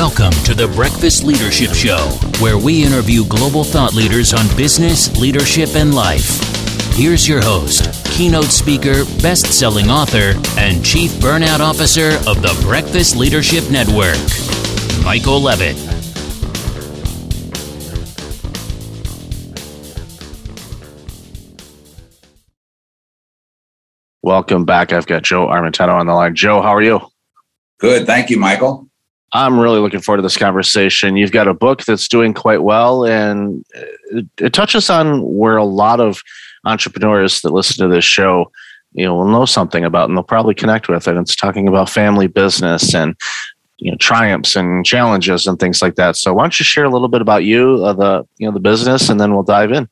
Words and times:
Welcome 0.00 0.32
to 0.44 0.54
the 0.54 0.66
Breakfast 0.66 1.24
Leadership 1.24 1.74
Show, 1.74 1.98
where 2.42 2.56
we 2.56 2.82
interview 2.82 3.22
global 3.26 3.64
thought 3.64 3.92
leaders 3.92 4.32
on 4.32 4.46
business, 4.56 5.14
leadership, 5.20 5.74
and 5.74 5.94
life. 5.94 6.40
Here's 6.94 7.28
your 7.28 7.42
host, 7.42 7.84
keynote 8.06 8.46
speaker, 8.46 9.04
best 9.20 9.52
selling 9.52 9.90
author, 9.90 10.40
and 10.58 10.82
chief 10.82 11.10
burnout 11.20 11.60
officer 11.60 12.12
of 12.26 12.40
the 12.40 12.58
Breakfast 12.62 13.14
Leadership 13.14 13.70
Network, 13.70 14.16
Michael 15.04 15.38
Levitt. 15.38 15.76
Welcome 24.22 24.64
back. 24.64 24.94
I've 24.94 25.06
got 25.06 25.24
Joe 25.24 25.48
Armentano 25.48 25.92
on 25.92 26.06
the 26.06 26.14
line. 26.14 26.34
Joe, 26.34 26.62
how 26.62 26.74
are 26.74 26.82
you? 26.82 27.00
Good. 27.80 28.06
Thank 28.06 28.30
you, 28.30 28.38
Michael. 28.38 28.89
I'm 29.32 29.58
really 29.58 29.78
looking 29.78 30.00
forward 30.00 30.18
to 30.18 30.22
this 30.22 30.36
conversation. 30.36 31.16
You've 31.16 31.32
got 31.32 31.46
a 31.46 31.54
book 31.54 31.84
that's 31.84 32.08
doing 32.08 32.34
quite 32.34 32.62
well, 32.62 33.06
and 33.06 33.64
it, 34.10 34.26
it, 34.38 34.52
touches 34.52 34.90
on 34.90 35.22
where 35.22 35.56
a 35.56 35.64
lot 35.64 36.00
of 36.00 36.22
entrepreneurs 36.64 37.40
that 37.42 37.52
listen 37.52 37.86
to 37.86 37.94
this 37.94 38.04
show, 38.04 38.50
you 38.92 39.04
know, 39.04 39.14
will 39.14 39.28
know 39.28 39.44
something 39.44 39.84
about, 39.84 40.08
and 40.08 40.16
they'll 40.16 40.24
probably 40.24 40.54
connect 40.54 40.88
with 40.88 41.06
it. 41.06 41.16
It's 41.16 41.36
talking 41.36 41.68
about 41.68 41.88
family 41.88 42.26
business 42.26 42.92
and 42.92 43.14
you 43.78 43.92
know 43.92 43.96
triumphs 43.98 44.56
and 44.56 44.84
challenges 44.84 45.46
and 45.46 45.58
things 45.58 45.80
like 45.80 45.94
that. 45.94 46.16
So, 46.16 46.34
why 46.34 46.42
don't 46.42 46.58
you 46.58 46.64
share 46.64 46.84
a 46.84 46.90
little 46.90 47.08
bit 47.08 47.22
about 47.22 47.44
you, 47.44 47.84
uh, 47.84 47.92
the 47.92 48.26
you 48.38 48.48
know 48.48 48.52
the 48.52 48.60
business, 48.60 49.08
and 49.08 49.20
then 49.20 49.32
we'll 49.32 49.44
dive 49.44 49.70
in. 49.70 49.88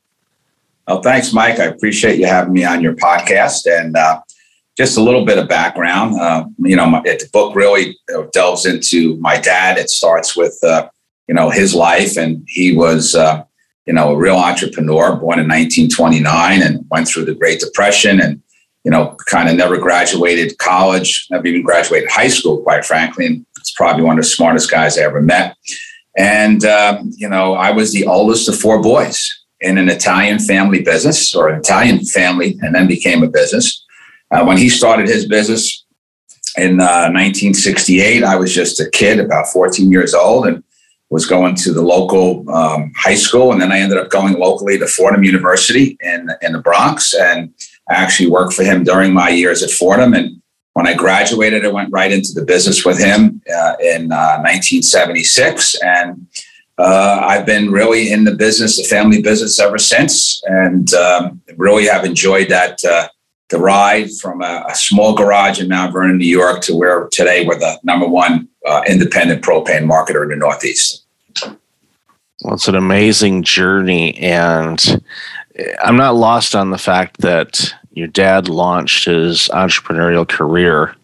Oh, 0.87 1.01
thanks, 1.01 1.31
Mike. 1.31 1.59
I 1.59 1.65
appreciate 1.65 2.19
you 2.19 2.25
having 2.25 2.51
me 2.51 2.65
on 2.65 2.81
your 2.81 2.95
podcast, 2.95 3.67
and 3.67 3.95
uh, 3.95 4.19
just 4.79 4.97
a 4.97 5.03
little 5.03 5.25
bit 5.25 5.37
of 5.37 5.49
background. 5.49 6.17
Uh, 6.17 6.45
you 6.59 6.73
know, 6.73 6.85
my, 6.85 7.01
the 7.01 7.29
book 7.33 7.53
really 7.53 7.97
delves 8.31 8.65
into 8.65 9.17
my 9.17 9.37
dad. 9.37 9.77
It 9.77 9.89
starts 9.89 10.37
with, 10.37 10.57
uh, 10.63 10.87
you 11.27 11.35
know, 11.35 11.49
his 11.49 11.75
life, 11.75 12.15
and 12.17 12.45
he 12.47 12.73
was, 12.73 13.13
uh, 13.13 13.43
you 13.85 13.91
know, 13.91 14.13
a 14.13 14.15
real 14.15 14.37
entrepreneur, 14.37 15.17
born 15.17 15.37
in 15.37 15.49
1929, 15.49 16.61
and 16.61 16.85
went 16.89 17.09
through 17.09 17.25
the 17.25 17.35
Great 17.35 17.59
Depression, 17.59 18.21
and 18.21 18.41
you 18.85 18.91
know, 18.91 19.17
kind 19.25 19.49
of 19.49 19.57
never 19.57 19.77
graduated 19.77 20.57
college, 20.59 21.27
never 21.29 21.45
even 21.47 21.61
graduated 21.61 22.09
high 22.09 22.29
school, 22.29 22.61
quite 22.61 22.85
frankly. 22.85 23.25
And 23.25 23.45
it's 23.57 23.73
probably 23.73 24.03
one 24.03 24.17
of 24.17 24.23
the 24.23 24.29
smartest 24.29 24.71
guys 24.71 24.97
I 24.97 25.01
ever 25.01 25.21
met. 25.21 25.57
And 26.17 26.63
um, 26.63 27.11
you 27.17 27.27
know, 27.27 27.55
I 27.55 27.71
was 27.71 27.91
the 27.91 28.07
oldest 28.07 28.47
of 28.47 28.57
four 28.57 28.81
boys 28.81 29.29
in 29.59 29.77
an 29.77 29.89
Italian 29.89 30.39
family 30.39 30.81
business, 30.81 31.35
or 31.35 31.49
an 31.49 31.59
Italian 31.59 32.05
family, 32.05 32.57
and 32.61 32.73
then 32.73 32.87
became 32.87 33.23
a 33.23 33.27
business. 33.27 33.85
Uh, 34.31 34.43
when 34.45 34.57
he 34.57 34.69
started 34.69 35.07
his 35.07 35.27
business 35.27 35.85
in 36.57 36.79
uh, 36.79 37.09
1968, 37.11 38.23
I 38.23 38.35
was 38.35 38.53
just 38.53 38.79
a 38.79 38.89
kid, 38.89 39.19
about 39.19 39.47
14 39.47 39.91
years 39.91 40.13
old, 40.13 40.47
and 40.47 40.63
was 41.09 41.25
going 41.25 41.55
to 41.55 41.73
the 41.73 41.81
local 41.81 42.49
um, 42.51 42.91
high 42.95 43.15
school. 43.15 43.51
And 43.51 43.61
then 43.61 43.71
I 43.71 43.79
ended 43.79 43.97
up 43.97 44.09
going 44.09 44.33
locally 44.33 44.77
to 44.77 44.87
Fordham 44.87 45.23
University 45.23 45.97
in, 46.01 46.29
in 46.41 46.53
the 46.53 46.59
Bronx. 46.59 47.15
And 47.15 47.53
I 47.89 47.95
actually 47.95 48.29
worked 48.29 48.53
for 48.53 48.63
him 48.63 48.83
during 48.83 49.13
my 49.13 49.29
years 49.29 49.63
at 49.63 49.71
Fordham. 49.71 50.13
And 50.13 50.39
when 50.73 50.85
I 50.85 50.93
graduated, 50.93 51.65
I 51.65 51.69
went 51.69 51.91
right 51.91 52.11
into 52.11 52.33
the 52.33 52.45
business 52.45 52.85
with 52.85 52.99
him 52.99 53.41
uh, 53.51 53.73
in 53.81 54.09
1976. 54.09 55.75
Uh, 55.75 55.87
and 55.87 56.27
uh, 56.77 57.25
I've 57.25 57.45
been 57.45 57.71
really 57.71 58.11
in 58.11 58.23
the 58.23 58.35
business, 58.35 58.77
the 58.77 58.83
family 58.83 59.21
business 59.21 59.59
ever 59.59 59.77
since, 59.77 60.41
and 60.45 60.93
um, 60.93 61.41
really 61.57 61.85
have 61.87 62.05
enjoyed 62.05 62.49
that 62.49 62.85
uh, 62.85 63.09
the 63.49 63.59
ride 63.59 64.11
from 64.13 64.41
a, 64.41 64.65
a, 64.69 64.75
small 64.75 65.15
garage 65.15 65.59
in 65.59 65.67
Mount 65.67 65.91
Vernon, 65.91 66.17
New 66.17 66.27
York, 66.27 66.61
to 66.61 66.75
where 66.75 67.07
today 67.11 67.45
we're 67.45 67.57
the 67.57 67.79
number 67.83 68.07
one 68.07 68.47
uh, 68.65 68.83
independent 68.87 69.43
propane 69.43 69.89
marketer 69.89 70.23
in 70.23 70.29
the 70.29 70.35
Northeast. 70.35 71.03
Well, 72.43 72.53
it's 72.53 72.67
an 72.67 72.75
amazing 72.75 73.43
journey, 73.43 74.15
and 74.17 75.03
I'm 75.83 75.97
not 75.97 76.15
lost 76.15 76.55
on 76.55 76.69
the 76.69 76.77
fact 76.77 77.21
that 77.21 77.73
your 77.91 78.07
dad 78.07 78.47
launched 78.47 79.05
his 79.05 79.49
entrepreneurial 79.49 80.27
career 80.27 80.95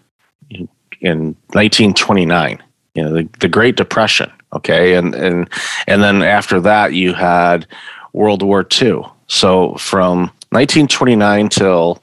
in, 0.50 0.69
in 1.02 1.19
1929. 1.52 2.62
You 2.94 3.03
know, 3.03 3.14
the, 3.14 3.30
the 3.40 3.50
Great 3.50 3.75
Depression. 3.75 4.31
Okay, 4.53 4.94
and 4.94 5.14
and 5.14 5.50
and 5.88 6.02
then 6.02 6.22
after 6.22 6.62
that, 6.62 6.94
you 6.94 7.14
had 7.14 7.68
World 8.14 8.42
War 8.42 8.66
II. 8.81 9.03
So 9.28 9.75
from 9.75 10.31
1929 10.52 11.50
till 11.50 12.02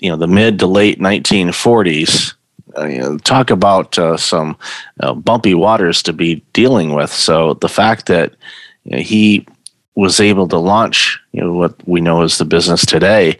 you 0.00 0.10
know 0.10 0.16
the 0.16 0.26
mid 0.26 0.58
to 0.58 0.66
late 0.66 0.98
1940s. 0.98 2.34
Uh, 2.76 2.84
you 2.84 2.98
know, 3.00 3.18
talk 3.18 3.50
about 3.50 3.98
uh, 3.98 4.16
some 4.16 4.56
uh, 5.00 5.12
bumpy 5.12 5.54
waters 5.54 6.04
to 6.04 6.12
be 6.12 6.36
dealing 6.52 6.94
with. 6.94 7.10
So 7.10 7.54
the 7.54 7.68
fact 7.68 8.06
that 8.06 8.34
you 8.84 8.92
know, 8.92 9.02
he 9.02 9.44
was 9.96 10.20
able 10.20 10.46
to 10.48 10.56
launch, 10.56 11.18
you 11.32 11.40
know, 11.40 11.52
what 11.52 11.74
we 11.88 12.00
know 12.00 12.22
as 12.22 12.38
the 12.38 12.44
business 12.44 12.86
today, 12.86 13.36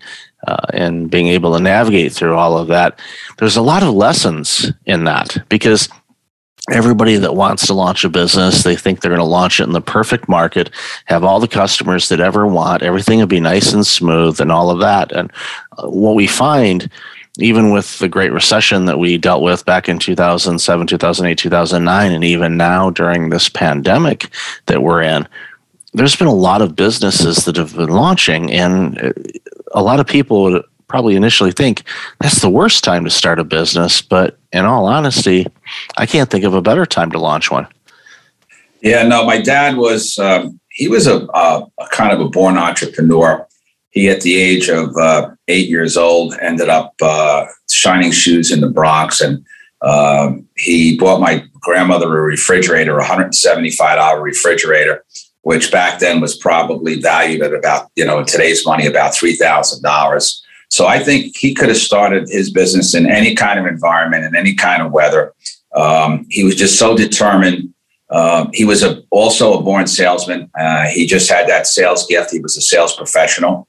uh, 0.47 0.67
and 0.73 1.11
being 1.11 1.29
able 1.29 1.55
to 1.55 1.63
navigate 1.63 2.13
through 2.13 2.35
all 2.35 2.59
of 2.59 2.69
that, 2.69 2.99
there's 3.39 3.57
a 3.57 3.63
lot 3.63 3.83
of 3.83 3.95
lessons 3.95 4.73
in 4.87 5.05
that 5.05 5.37
because 5.49 5.89
everybody 6.71 7.17
that 7.17 7.35
wants 7.35 7.67
to 7.67 7.75
launch 7.75 8.05
a 8.05 8.09
business 8.09 8.63
they 8.63 8.77
think 8.77 9.01
they're 9.01 9.11
going 9.11 9.19
to 9.19 9.25
launch 9.25 9.61
it 9.61 9.65
in 9.65 9.73
the 9.73 9.81
perfect 9.81 10.29
market 10.29 10.71
have 11.07 11.25
all 11.25 11.41
the 11.41 11.49
customers 11.49 12.09
that 12.09 12.21
ever 12.21 12.47
want 12.47 12.83
everything 12.83 13.19
will 13.19 13.27
be 13.27 13.41
nice 13.41 13.73
and 13.73 13.87
smooth 13.87 14.41
and 14.41 14.51
all 14.53 14.71
of 14.71 14.81
that. 14.81 15.13
And 15.13 15.33
uh, 15.79 15.89
what 15.89 16.15
we 16.15 16.27
find 16.27 16.91
even 17.39 17.71
with 17.71 17.99
the 18.01 18.09
great 18.09 18.33
recession 18.33 18.87
that 18.87 18.99
we 18.99 19.17
dealt 19.17 19.43
with 19.43 19.65
back 19.65 19.89
in 19.89 19.99
2007 19.99 20.87
2008 20.87 21.39
2009 21.39 22.13
and 22.13 22.25
even 22.25 22.57
now 22.57 22.91
during 22.91 23.31
this 23.31 23.49
pandemic 23.49 24.31
that 24.67 24.83
we're 24.83 25.03
in 25.03 25.27
there's 25.93 26.17
been 26.17 26.27
a 26.27 26.33
lot 26.33 26.63
of 26.63 26.77
businesses 26.77 27.45
that 27.45 27.57
have 27.57 27.77
been 27.77 27.91
launching 27.91 28.53
and 28.53 28.99
uh, 29.01 29.13
a 29.73 29.83
lot 29.83 30.01
of 30.01 30.07
people 30.07 30.63
probably 30.91 31.15
initially 31.15 31.53
think 31.53 31.85
that's 32.19 32.43
the 32.43 32.51
worst 32.51 32.83
time 32.83 33.05
to 33.05 33.11
start 33.11 33.39
a 33.39 33.45
business. 33.45 34.03
But 34.03 34.37
in 34.53 34.65
all 34.65 34.87
honesty, 34.87 35.47
I 35.97 36.05
can't 36.05 36.29
think 36.29 36.45
of 36.45 36.53
a 36.53 36.61
better 36.61 36.85
time 36.85 37.13
to 37.13 37.19
launch 37.19 37.51
one. 37.51 37.69
Yeah, 38.83 39.05
no, 39.05 39.25
my 39.25 39.41
dad 39.41 39.77
was, 39.77 40.19
um, 40.19 40.59
he 40.71 40.89
was 40.89 41.07
a, 41.07 41.27
a, 41.33 41.67
a, 41.79 41.87
kind 41.93 42.13
of 42.13 42.21
a 42.21 42.29
born 42.29 42.59
entrepreneur. 42.59 43.47
He, 43.91 44.09
at 44.09 44.23
the 44.23 44.37
age 44.37 44.69
of 44.69 44.97
uh, 44.97 45.31
eight 45.47 45.69
years 45.69 45.97
old, 45.97 46.35
ended 46.41 46.69
up 46.69 46.93
uh, 47.01 47.47
shining 47.71 48.11
shoes 48.11 48.51
in 48.51 48.61
the 48.61 48.69
Bronx. 48.69 49.21
And 49.21 49.45
um, 49.83 50.47
he 50.57 50.97
bought 50.97 51.21
my 51.21 51.45
grandmother 51.61 52.19
a 52.19 52.23
refrigerator, 52.23 52.99
a 52.99 53.05
$175 53.05 54.23
refrigerator, 54.23 55.05
which 55.43 55.71
back 55.71 56.01
then 56.01 56.21
was 56.21 56.37
probably 56.37 57.01
valued 57.01 57.43
at 57.43 57.55
about, 57.55 57.91
you 57.95 58.05
know, 58.05 58.19
in 58.19 58.27
today's 58.27 58.67
money, 58.67 58.87
about 58.87 59.13
$3,000. 59.13 60.41
So 60.71 60.87
I 60.87 61.01
think 61.01 61.37
he 61.37 61.53
could 61.53 61.69
have 61.69 61.79
started 61.79 62.29
his 62.29 62.51
business 62.51 62.95
in 62.95 63.07
any 63.07 63.35
kind 63.35 63.59
of 63.59 63.67
environment, 63.67 64.25
in 64.25 64.37
any 64.37 64.55
kind 64.55 64.83
of 64.83 64.93
weather. 64.93 65.35
Um, 65.75 66.27
he 66.31 66.45
was 66.45 66.55
just 66.55 66.79
so 66.79 66.97
determined. 66.97 67.75
Uh, 68.09 68.47
he 68.53 68.65
was 68.65 68.83
a, 68.83 69.03
also 69.11 69.59
a 69.59 69.63
born 69.63 69.87
salesman. 69.87 70.49
Uh, 70.59 70.87
he 70.87 71.07
just 71.07 71.29
had 71.29 71.49
that 71.49 71.67
sales 71.67 72.07
gift. 72.07 72.31
He 72.31 72.39
was 72.39 72.57
a 72.57 72.61
sales 72.61 72.95
professional. 72.97 73.69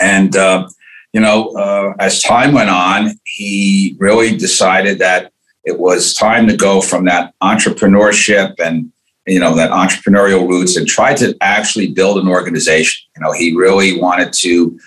And, 0.00 0.36
uh, 0.36 0.68
you 1.12 1.20
know, 1.20 1.50
uh, 1.50 1.94
as 2.00 2.22
time 2.22 2.52
went 2.52 2.70
on, 2.70 3.12
he 3.24 3.96
really 3.98 4.36
decided 4.36 4.98
that 4.98 5.32
it 5.64 5.78
was 5.78 6.12
time 6.12 6.46
to 6.48 6.56
go 6.56 6.80
from 6.80 7.04
that 7.06 7.34
entrepreneurship 7.40 8.54
and, 8.58 8.92
you 9.26 9.40
know, 9.40 9.54
that 9.54 9.70
entrepreneurial 9.70 10.46
roots 10.46 10.76
and 10.76 10.86
try 10.86 11.14
to 11.14 11.36
actually 11.40 11.88
build 11.88 12.18
an 12.18 12.28
organization. 12.28 13.08
You 13.16 13.22
know, 13.22 13.32
he 13.32 13.56
really 13.56 13.98
wanted 13.98 14.32
to 14.34 14.78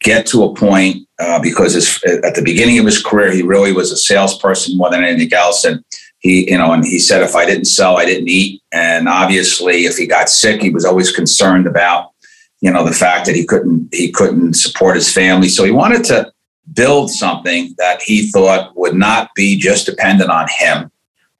get 0.00 0.26
to 0.26 0.44
a 0.44 0.54
point 0.54 1.06
uh, 1.18 1.40
because 1.40 1.74
his, 1.74 2.02
at 2.24 2.34
the 2.34 2.42
beginning 2.42 2.78
of 2.78 2.84
his 2.84 3.02
career, 3.02 3.32
he 3.32 3.42
really 3.42 3.72
was 3.72 3.90
a 3.90 3.96
salesperson 3.96 4.76
more 4.76 4.90
than 4.90 5.04
anything 5.04 5.32
else. 5.32 5.64
And 5.64 5.84
he, 6.18 6.50
you 6.50 6.58
know, 6.58 6.72
and 6.72 6.84
he 6.84 6.98
said, 6.98 7.22
if 7.22 7.34
I 7.34 7.46
didn't 7.46 7.66
sell, 7.66 7.96
I 7.96 8.04
didn't 8.04 8.28
eat. 8.28 8.62
And 8.72 9.08
obviously, 9.08 9.86
if 9.86 9.96
he 9.96 10.06
got 10.06 10.28
sick, 10.28 10.60
he 10.60 10.70
was 10.70 10.84
always 10.84 11.12
concerned 11.12 11.66
about, 11.66 12.12
you 12.60 12.70
know, 12.70 12.84
the 12.84 12.92
fact 12.92 13.26
that 13.26 13.36
he 13.36 13.44
couldn't 13.46 13.88
he 13.92 14.10
couldn't 14.10 14.54
support 14.54 14.96
his 14.96 15.12
family. 15.12 15.48
So 15.48 15.64
he 15.64 15.70
wanted 15.70 16.04
to 16.04 16.32
build 16.72 17.10
something 17.10 17.74
that 17.78 18.02
he 18.02 18.30
thought 18.30 18.76
would 18.76 18.94
not 18.94 19.30
be 19.34 19.56
just 19.56 19.86
dependent 19.86 20.30
on 20.30 20.46
him. 20.58 20.90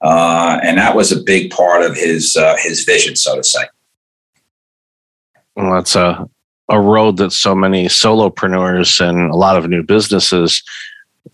Uh, 0.01 0.59
and 0.63 0.77
that 0.77 0.95
was 0.95 1.11
a 1.11 1.21
big 1.21 1.49
part 1.51 1.81
of 1.81 1.95
his 1.95 2.37
uh, 2.37 2.55
his 2.59 2.83
vision, 2.83 3.15
so 3.15 3.35
to 3.35 3.43
say. 3.43 3.65
Well, 5.55 5.73
that's 5.73 5.95
a 5.95 6.29
a 6.69 6.79
road 6.79 7.17
that 7.17 7.31
so 7.31 7.55
many 7.55 7.85
solopreneurs 7.85 8.99
and 8.99 9.31
a 9.31 9.35
lot 9.35 9.57
of 9.57 9.69
new 9.69 9.83
businesses 9.83 10.63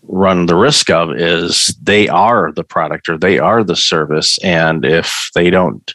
run 0.04 0.46
the 0.46 0.56
risk 0.56 0.90
of 0.90 1.12
is 1.12 1.68
they 1.82 2.08
are 2.08 2.52
the 2.52 2.64
product 2.64 3.10
or 3.10 3.18
they 3.18 3.40
are 3.40 3.64
the 3.64 3.76
service. 3.76 4.38
And 4.40 4.86
if 4.86 5.30
they 5.36 5.50
don't 5.50 5.94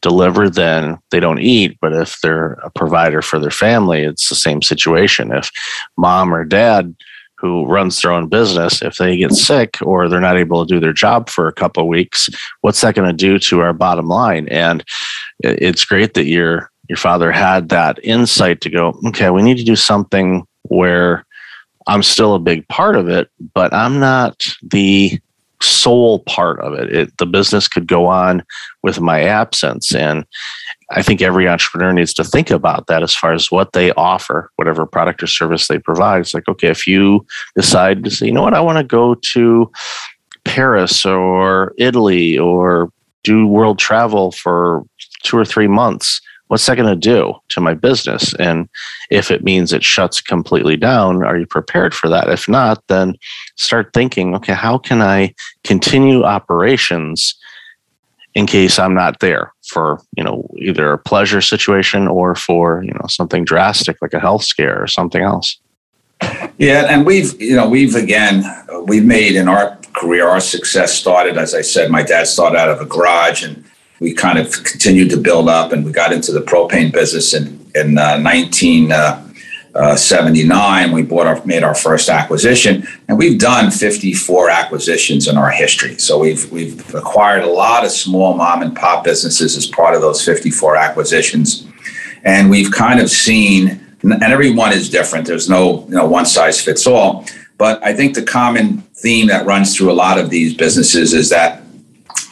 deliver 0.00 0.48
then 0.48 0.98
they 1.10 1.20
don't 1.20 1.40
eat. 1.40 1.76
But 1.80 1.92
if 1.92 2.20
they're 2.20 2.52
a 2.62 2.70
provider 2.70 3.20
for 3.20 3.38
their 3.38 3.50
family 3.50 4.02
it's 4.02 4.28
the 4.28 4.34
same 4.34 4.62
situation. 4.62 5.32
If 5.32 5.50
mom 5.96 6.32
or 6.32 6.44
dad 6.44 6.94
who 7.36 7.66
runs 7.66 8.00
their 8.00 8.12
own 8.12 8.28
business, 8.28 8.82
if 8.82 8.96
they 8.96 9.16
get 9.16 9.32
sick 9.32 9.78
or 9.82 10.08
they're 10.08 10.20
not 10.20 10.36
able 10.36 10.64
to 10.64 10.74
do 10.74 10.80
their 10.80 10.92
job 10.92 11.28
for 11.28 11.46
a 11.46 11.52
couple 11.52 11.82
of 11.82 11.88
weeks, 11.88 12.28
what's 12.62 12.80
that 12.80 12.96
going 12.96 13.08
to 13.08 13.12
do 13.16 13.38
to 13.38 13.60
our 13.60 13.72
bottom 13.72 14.08
line? 14.08 14.48
And 14.48 14.84
it's 15.40 15.84
great 15.84 16.14
that 16.14 16.24
your 16.24 16.70
your 16.88 16.96
father 16.96 17.30
had 17.30 17.68
that 17.68 17.98
insight 18.02 18.60
to 18.62 18.70
go, 18.70 18.98
okay, 19.06 19.30
we 19.30 19.42
need 19.42 19.58
to 19.58 19.64
do 19.64 19.76
something 19.76 20.46
where 20.62 21.24
I'm 21.86 22.02
still 22.02 22.34
a 22.34 22.40
big 22.40 22.66
part 22.68 22.96
of 22.96 23.08
it, 23.08 23.30
but 23.54 23.72
I'm 23.72 23.98
not 23.98 24.44
the 24.62 25.18
sole 25.60 26.20
part 26.20 26.60
of 26.60 26.74
it. 26.74 26.94
it. 26.94 27.18
The 27.18 27.26
business 27.26 27.66
could 27.66 27.86
go 27.86 28.06
on 28.06 28.44
with 28.82 29.00
my 29.00 29.22
absence. 29.22 29.94
And 29.94 30.24
I 30.90 31.02
think 31.02 31.20
every 31.20 31.48
entrepreneur 31.48 31.92
needs 31.92 32.14
to 32.14 32.24
think 32.24 32.50
about 32.50 32.86
that 32.86 33.02
as 33.02 33.14
far 33.14 33.32
as 33.32 33.50
what 33.50 33.72
they 33.72 33.90
offer, 33.92 34.50
whatever 34.56 34.86
product 34.86 35.22
or 35.22 35.26
service 35.26 35.66
they 35.66 35.78
provide. 35.78 36.20
It's 36.20 36.34
like, 36.34 36.48
okay, 36.48 36.68
if 36.68 36.86
you 36.86 37.26
decide 37.56 38.04
to 38.04 38.10
say, 38.10 38.26
you 38.26 38.32
know 38.32 38.42
what, 38.42 38.54
I 38.54 38.60
want 38.60 38.78
to 38.78 38.84
go 38.84 39.14
to 39.32 39.70
Paris 40.44 41.04
or 41.04 41.74
Italy 41.76 42.38
or 42.38 42.90
do 43.24 43.46
world 43.46 43.78
travel 43.78 44.32
for 44.32 44.84
two 45.22 45.36
or 45.36 45.44
three 45.44 45.68
months, 45.68 46.20
what's 46.48 46.66
that 46.66 46.76
going 46.76 46.88
to 46.88 46.96
do 46.96 47.34
to 47.50 47.60
my 47.60 47.74
business? 47.74 48.34
And 48.34 48.68
if 49.10 49.30
it 49.30 49.44
means 49.44 49.72
it 49.72 49.84
shuts 49.84 50.20
completely 50.20 50.76
down, 50.76 51.22
are 51.22 51.38
you 51.38 51.46
prepared 51.46 51.94
for 51.94 52.08
that? 52.08 52.28
If 52.28 52.48
not, 52.48 52.82
then 52.88 53.14
start 53.56 53.92
thinking, 53.94 54.34
okay, 54.34 54.54
how 54.54 54.78
can 54.78 55.00
I 55.00 55.34
continue 55.64 56.24
operations 56.24 57.34
in 58.34 58.46
case 58.46 58.78
I'm 58.78 58.94
not 58.94 59.20
there 59.20 59.52
for, 59.66 60.00
you 60.16 60.22
know, 60.22 60.48
either 60.58 60.92
a 60.92 60.98
pleasure 60.98 61.40
situation 61.40 62.06
or 62.06 62.34
for, 62.34 62.82
you 62.84 62.92
know, 62.92 63.06
something 63.08 63.44
drastic 63.44 64.00
like 64.00 64.14
a 64.14 64.20
health 64.20 64.44
scare 64.44 64.80
or 64.82 64.86
something 64.86 65.22
else. 65.22 65.58
Yeah, 66.58 66.86
and 66.88 67.06
we've, 67.06 67.40
you 67.40 67.56
know, 67.56 67.68
we've 67.68 67.94
again, 67.94 68.44
we've 68.84 69.04
made 69.04 69.36
in 69.36 69.48
our 69.48 69.78
career, 69.92 70.28
our 70.28 70.40
success 70.40 70.94
started, 70.94 71.36
as 71.36 71.54
I 71.54 71.62
said, 71.62 71.90
my 71.90 72.02
dad 72.02 72.26
started 72.26 72.58
out 72.58 72.70
of 72.70 72.80
a 72.80 72.84
garage 72.86 73.42
and 73.42 73.64
we 74.00 74.14
kind 74.14 74.38
of 74.38 74.52
continued 74.64 75.10
to 75.10 75.16
build 75.16 75.48
up 75.48 75.72
and 75.72 75.84
we 75.84 75.92
got 75.92 76.12
into 76.12 76.32
the 76.32 76.40
propane 76.40 76.92
business 76.92 77.34
in, 77.34 77.70
in 77.74 77.98
uh, 77.98 78.16
19, 78.18 78.92
uh, 78.92 79.24
uh, 79.74 79.94
79 79.94 80.92
we 80.92 81.02
bought 81.02 81.26
our 81.26 81.44
made 81.44 81.62
our 81.62 81.74
first 81.74 82.08
acquisition 82.08 82.86
and 83.06 83.16
we've 83.16 83.38
done 83.38 83.70
54 83.70 84.50
acquisitions 84.50 85.28
in 85.28 85.36
our 85.36 85.50
history. 85.50 85.96
So 85.98 86.18
we've 86.18 86.50
we've 86.50 86.94
acquired 86.94 87.44
a 87.44 87.50
lot 87.50 87.84
of 87.84 87.92
small 87.92 88.34
mom 88.34 88.62
and 88.62 88.74
pop 88.74 89.04
businesses 89.04 89.56
as 89.56 89.66
part 89.66 89.94
of 89.94 90.00
those 90.00 90.24
54 90.24 90.76
acquisitions. 90.76 91.66
And 92.24 92.50
we've 92.50 92.72
kind 92.72 92.98
of 92.98 93.10
seen 93.10 93.80
and 94.02 94.22
every 94.22 94.50
one 94.50 94.72
is 94.72 94.88
different. 94.88 95.26
There's 95.26 95.48
no 95.48 95.84
you 95.88 95.94
know 95.94 96.06
one 96.06 96.26
size 96.26 96.60
fits 96.60 96.86
all. 96.86 97.24
But 97.56 97.84
i 97.84 97.92
think 97.92 98.14
the 98.14 98.22
common 98.22 98.78
theme 98.94 99.28
that 99.28 99.46
runs 99.46 99.76
through 99.76 99.92
a 99.92 99.98
lot 100.06 100.18
of 100.18 100.30
these 100.30 100.54
businesses 100.54 101.12
is 101.12 101.28
that 101.30 101.62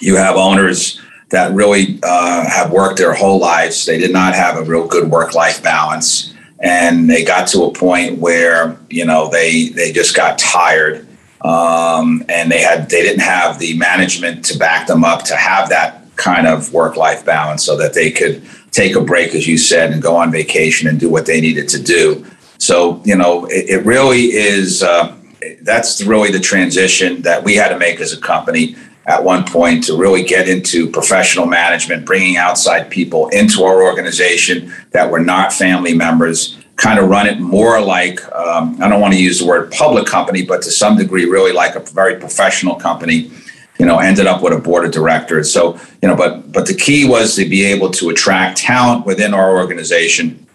you 0.01 0.17
have 0.17 0.37
owners 0.37 1.01
that 1.31 1.53
really 1.53 1.99
uh, 2.03 2.49
have 2.49 2.71
worked 2.71 2.99
their 2.99 3.13
whole 3.13 3.39
lives. 3.39 3.85
They 3.85 3.99
did 3.99 4.13
not 4.13 4.35
have 4.35 4.57
a 4.57 4.63
real 4.63 4.87
good 4.87 5.11
work 5.11 5.35
life 5.35 5.63
balance. 5.63 6.33
And 6.61 7.11
they 7.11 7.25
got 7.25 7.49
to 7.49 7.65
a 7.65 7.73
point 7.73 8.19
where 8.19 8.79
you 8.89 9.05
know 9.05 9.29
they 9.29 9.69
they 9.69 9.93
just 9.93 10.17
got 10.17 10.39
tired. 10.39 11.07
Um, 11.43 12.25
and 12.29 12.51
they 12.51 12.61
had 12.61 12.89
they 12.89 13.03
didn't 13.03 13.21
have 13.21 13.59
the 13.59 13.77
management 13.77 14.45
to 14.47 14.59
back 14.59 14.87
them 14.87 15.05
up 15.05 15.25
to 15.25 15.37
have 15.37 15.69
that 15.69 16.03
kind 16.17 16.47
of 16.47 16.73
work 16.73 16.97
life 16.97 17.25
balance 17.25 17.63
so 17.63 17.77
that 17.77 17.93
they 17.93 18.11
could 18.11 18.43
take 18.71 18.97
a 18.97 19.01
break 19.01 19.35
as 19.35 19.47
you 19.47 19.59
said 19.59 19.93
and 19.93 20.01
go 20.01 20.17
on 20.17 20.33
vacation 20.33 20.89
and 20.89 20.99
do 20.99 21.11
what 21.11 21.27
they 21.27 21.41
needed 21.41 21.69
to 21.69 21.83
do. 21.83 22.25
So 22.59 23.03
you 23.05 23.17
know 23.17 23.45
it, 23.47 23.69
it 23.69 23.85
really 23.85 24.33
is 24.33 24.83
uh, 24.83 25.15
that's 25.61 26.03
really 26.03 26.31
the 26.31 26.41
transition 26.41 27.21
that 27.23 27.45
we 27.45 27.55
had 27.55 27.69
to 27.69 27.79
make 27.79 28.01
as 28.01 28.15
a 28.15 28.21
company 28.21 28.77
at 29.07 29.23
one 29.23 29.45
point 29.45 29.85
to 29.85 29.97
really 29.97 30.23
get 30.23 30.49
into 30.49 30.91
professional 30.91 31.47
management, 31.47 32.05
bringing 32.05 32.37
outside 32.37 32.91
people 32.91 33.29
into 33.29 33.63
our 33.63 33.83
organization 33.83 34.73
that 34.91 35.11
were 35.11 35.21
not 35.21 35.53
family 35.53 35.95
members, 35.95 36.59
kind 36.75 36.99
of 36.99 37.09
run 37.09 37.27
it 37.27 37.39
more 37.39 37.81
like, 37.81 38.21
um, 38.35 38.77
I 38.83 38.89
don't 38.89 39.01
want 39.01 39.15
to 39.15 39.23
use 39.23 39.39
the 39.39 39.47
word 39.47 39.71
public 39.71 40.07
company, 40.07 40.45
but 40.45 40.63
to 40.63 40.71
some 40.71 40.97
degree, 40.97 41.25
really 41.25 41.53
like 41.53 41.77
a 41.77 41.81
very 41.81 42.19
professional 42.19 42.75
company. 42.75 43.31
You 43.79 43.85
know, 43.85 43.99
ended 43.99 44.27
up 44.27 44.43
with 44.43 44.55
a 44.55 44.59
board 44.59 44.87
of 44.87 44.93
directors. 44.93 45.53
So, 45.53 45.79
you 46.01 46.09
know, 46.09 46.17
but 46.17 46.51
but 46.51 46.65
the 46.67 46.75
key 46.75 47.07
was 47.07 47.37
to 47.37 47.47
be 47.47 47.63
able 47.63 47.91
to 47.91 48.09
attract 48.09 48.57
talent 48.57 49.05
within 49.05 49.35
our 49.35 49.59
organization 49.59 50.47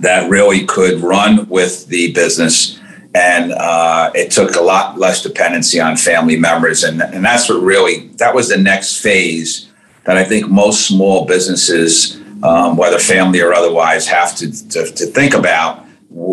that 0.00 0.30
really 0.30 0.66
could 0.66 1.00
run 1.00 1.48
with 1.48 1.86
the 1.86 2.12
business 2.12 2.79
and 3.14 3.52
uh, 3.52 4.10
it 4.14 4.30
took 4.30 4.54
a 4.54 4.60
lot 4.60 4.98
less 4.98 5.22
dependency 5.22 5.80
on 5.80 5.96
family 5.96 6.36
members. 6.36 6.84
And, 6.84 7.02
and 7.02 7.24
that's 7.24 7.48
what 7.48 7.60
really 7.60 8.08
that 8.18 8.34
was 8.34 8.48
the 8.48 8.56
next 8.56 9.02
phase 9.02 9.70
that 10.04 10.16
i 10.16 10.24
think 10.24 10.48
most 10.48 10.86
small 10.86 11.26
businesses 11.26 12.20
um, 12.42 12.76
whether 12.76 12.98
family 12.98 13.40
or 13.40 13.52
otherwise 13.52 14.08
have 14.08 14.34
to, 14.36 14.68
to, 14.68 14.90
to 14.92 15.06
think 15.06 15.34
about 15.34 15.86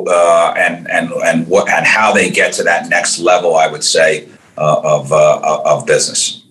uh, 0.08 0.54
and 0.58 0.90
and 0.90 1.12
and 1.12 1.48
what 1.48 1.70
and 1.70 1.86
how 1.86 2.12
they 2.14 2.30
get 2.30 2.54
to 2.54 2.64
that 2.64 2.90
next 2.90 3.20
level 3.20 3.56
i 3.56 3.68
would 3.68 3.84
say 3.84 4.28
uh, 4.58 4.82
of 4.84 5.12
uh, 5.12 5.62
of 5.66 5.86
business. 5.86 6.44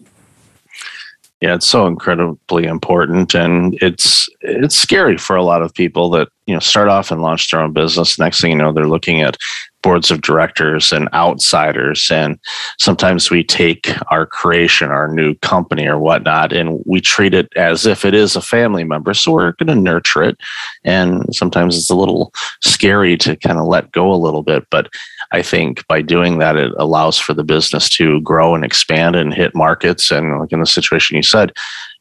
Yeah 1.41 1.55
it's 1.55 1.67
so 1.67 1.87
incredibly 1.87 2.65
important 2.65 3.35
and 3.35 3.77
it's 3.83 4.29
it's 4.43 4.77
scary 4.77 5.19
for 5.19 5.37
a 5.37 5.43
lot 5.43 5.63
of 5.63 5.75
people 5.75 6.09
that 6.11 6.29
you 6.47 6.55
know 6.55 6.61
start 6.61 6.89
off 6.89 7.11
and 7.11 7.21
launch 7.21 7.51
their 7.51 7.61
own 7.61 7.73
business. 7.73 8.19
Next 8.19 8.41
thing 8.41 8.53
you 8.53 8.57
know 8.57 8.73
they're 8.73 8.89
looking 8.89 9.23
at 9.23 9.37
boards 9.87 10.11
of 10.11 10.21
directors 10.21 10.91
and 10.91 11.09
outsiders. 11.13 12.11
And 12.11 12.41
sometimes 12.81 13.31
we 13.31 13.45
take 13.45 13.89
our 14.11 14.27
creation, 14.27 14.91
our 14.91 15.07
new 15.07 15.37
company 15.37 15.87
or 15.87 16.01
whatnot, 16.01 16.53
and 16.53 16.83
we 16.85 17.01
treat 17.01 17.33
it 17.33 17.49
as 17.55 17.87
if 17.87 18.05
it 18.05 18.13
is 18.13 18.35
a 18.35 18.41
family 18.41 18.83
member. 18.83 19.15
So 19.15 19.31
we're 19.31 19.53
going 19.53 19.69
to 19.69 19.77
nurture 19.77 20.25
it. 20.25 20.39
And 20.83 21.33
sometimes 21.33 21.79
it's 21.79 21.89
a 21.89 21.95
little 21.95 22.33
scary 22.65 23.17
to 23.19 23.37
kind 23.37 23.61
of 23.61 23.67
let 23.67 23.93
go 23.93 24.13
a 24.13 24.19
little 24.19 24.43
bit. 24.43 24.67
But 24.73 24.89
I 25.31 25.41
think 25.41 25.87
by 25.87 26.03
doing 26.03 26.39
that, 26.39 26.57
it 26.57 26.73
allows 26.79 27.17
for 27.17 27.33
the 27.33 27.45
business 27.45 27.89
to 27.91 28.21
grow 28.23 28.57
and 28.57 28.65
expand 28.65 29.15
and 29.15 29.33
hit 29.33 29.55
markets. 29.55 30.11
And 30.11 30.41
like 30.41 30.51
in 30.51 30.59
the 30.59 30.67
situation 30.67 31.17
you 31.17 31.23
said, 31.23 31.53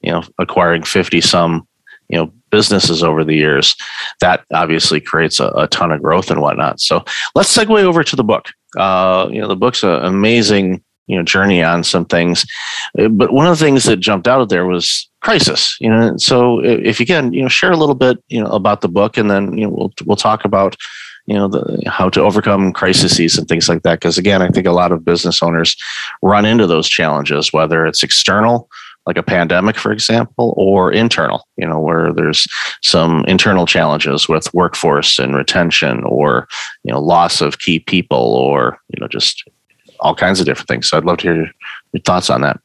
you 0.01 0.11
know, 0.11 0.23
acquiring 0.39 0.81
50 0.81 1.21
some 1.21 1.67
you 2.09 2.17
know 2.17 2.31
businesses 2.51 3.03
over 3.03 3.23
the 3.23 3.35
years 3.35 3.75
that 4.21 4.45
obviously 4.53 5.01
creates 5.01 5.39
a, 5.39 5.47
a 5.49 5.67
ton 5.67 5.91
of 5.91 6.01
growth 6.01 6.31
and 6.31 6.41
whatnot. 6.41 6.79
So 6.79 7.03
let's 7.33 7.55
segue 7.55 7.83
over 7.83 8.03
to 8.03 8.15
the 8.15 8.23
book. 8.23 8.49
Uh, 8.77 9.27
you 9.31 9.41
know 9.41 9.47
the 9.47 9.55
book's 9.55 9.83
an 9.83 10.03
amazing 10.05 10.83
you 11.07 11.17
know 11.17 11.23
journey 11.23 11.63
on 11.63 11.83
some 11.83 12.05
things. 12.05 12.45
Uh, 12.97 13.07
but 13.07 13.31
one 13.31 13.45
of 13.45 13.57
the 13.57 13.63
things 13.63 13.83
that 13.85 13.97
jumped 13.97 14.27
out 14.27 14.41
of 14.41 14.49
there 14.49 14.65
was 14.65 15.09
crisis 15.21 15.75
you 15.79 15.89
know 15.89 16.15
so 16.17 16.63
if 16.63 16.99
you 16.99 17.05
can 17.05 17.33
you 17.33 17.41
know 17.41 17.47
share 17.47 17.71
a 17.71 17.77
little 17.77 17.95
bit 17.95 18.23
you 18.27 18.39
know 18.39 18.49
about 18.51 18.81
the 18.81 18.87
book 18.87 19.17
and 19.17 19.31
then 19.31 19.57
you 19.57 19.65
know 19.65 19.73
we'll 19.75 19.93
we'll 20.05 20.15
talk 20.15 20.45
about 20.45 20.75
you 21.25 21.33
know 21.33 21.47
the, 21.47 21.81
how 21.87 22.09
to 22.09 22.21
overcome 22.21 22.71
crises 22.71 23.37
and 23.37 23.47
things 23.47 23.67
like 23.67 23.81
that. 23.83 23.99
Because 23.99 24.17
again 24.17 24.41
i 24.41 24.49
think 24.49 24.67
a 24.67 24.71
lot 24.71 24.91
of 24.91 25.05
business 25.05 25.41
owners 25.41 25.75
run 26.21 26.45
into 26.45 26.67
those 26.67 26.87
challenges 26.87 27.51
whether 27.51 27.85
it's 27.85 28.03
external 28.03 28.69
like 29.05 29.17
a 29.17 29.23
pandemic, 29.23 29.77
for 29.77 29.91
example, 29.91 30.53
or 30.57 30.91
internal, 30.91 31.47
you 31.57 31.67
know, 31.67 31.79
where 31.79 32.11
there's 32.11 32.47
some 32.81 33.23
internal 33.27 33.65
challenges 33.65 34.27
with 34.27 34.51
workforce 34.53 35.19
and 35.19 35.35
retention 35.35 36.03
or, 36.05 36.47
you 36.83 36.91
know, 36.91 36.99
loss 36.99 37.41
of 37.41 37.59
key 37.59 37.79
people 37.79 38.17
or, 38.35 38.79
you 38.89 38.99
know, 38.99 39.07
just 39.07 39.47
all 39.99 40.15
kinds 40.15 40.39
of 40.39 40.45
different 40.45 40.67
things. 40.67 40.89
So 40.89 40.97
I'd 40.97 41.05
love 41.05 41.17
to 41.19 41.23
hear 41.23 41.35
your, 41.35 42.01
thoughts 42.03 42.29
on 42.29 42.41
that. 42.41 42.59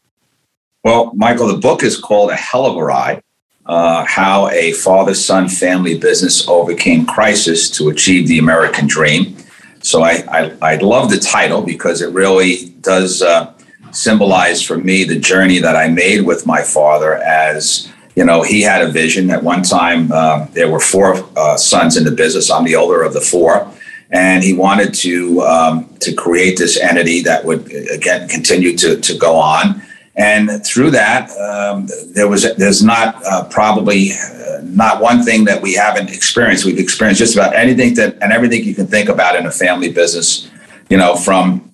Well, 0.83 1.13
Michael, 1.15 1.47
the 1.47 1.59
book 1.59 1.83
is 1.83 1.97
called 1.97 2.31
A 2.31 2.37
Hell 2.37 2.67
of 2.67 2.77
a 2.77 2.83
Ride 2.83 3.23
uh, 3.67 4.05
How 4.05 4.49
a 4.49 4.73
Father 4.73 5.15
Son 5.15 5.49
Family 5.49 5.97
Business 5.97 6.47
Overcame 6.49 7.07
Crisis 7.07 7.71
to 7.71 7.89
Achieve 7.89 8.27
the 8.27 8.39
American 8.39 8.87
Dream. 8.87 9.37
So 9.83 10.03
I, 10.03 10.25
I, 10.29 10.57
I 10.61 10.77
love 10.77 11.11
the 11.11 11.19
title 11.19 11.63
because 11.63 12.03
it 12.03 12.13
really 12.13 12.71
does. 12.81 13.23
Uh, 13.23 13.53
symbolized 13.93 14.67
for 14.67 14.77
me 14.77 15.05
the 15.05 15.19
journey 15.19 15.59
that 15.59 15.77
I 15.77 15.89
made 15.89 16.23
with 16.23 16.47
my 16.47 16.63
father 16.63 17.15
as 17.17 17.91
you 18.17 18.25
know 18.25 18.43
he 18.43 18.63
had 18.63 18.83
a 18.83 18.91
vision. 18.91 19.31
At 19.31 19.43
one 19.43 19.63
time 19.63 20.11
uh, 20.13 20.47
there 20.53 20.71
were 20.71 20.81
four 20.81 21.17
uh, 21.37 21.57
sons 21.57 21.97
in 21.97 22.05
the 22.05 22.11
business. 22.11 22.51
I'm 22.51 22.65
the 22.65 22.77
older 22.77 23.03
of 23.03 23.13
the 23.13 23.21
four. 23.21 23.71
And 24.13 24.43
he 24.43 24.53
wanted 24.55 24.93
to 24.95 25.41
um, 25.43 25.95
to 26.01 26.13
create 26.13 26.59
this 26.59 26.77
entity 26.79 27.23
that 27.23 27.45
would 27.45 27.71
again 27.91 28.29
continue 28.29 28.77
to, 28.77 29.01
to 29.01 29.17
go 29.17 29.37
on. 29.37 29.83
And 30.17 30.67
through 30.67 30.91
that 30.91 31.31
um, 31.39 31.87
there 32.13 32.29
was 32.29 32.43
there's 32.57 32.83
not 32.83 33.25
uh, 33.25 33.45
probably 33.45 34.11
uh, 34.13 34.61
not 34.65 35.01
one 35.01 35.23
thing 35.23 35.45
that 35.45 35.63
we 35.63 35.75
haven't 35.75 36.11
experienced. 36.11 36.65
We've 36.65 36.79
experienced 36.79 37.21
just 37.21 37.37
about 37.37 37.55
anything 37.55 37.95
that 37.95 38.19
and 38.21 38.33
everything 38.33 38.65
you 38.65 38.75
can 38.75 38.89
think 38.89 39.09
about 39.09 39.37
in 39.37 39.47
a 39.47 39.53
family 39.53 39.93
business 39.93 40.51
you 40.91 40.99
know 40.99 41.17
from 41.17 41.70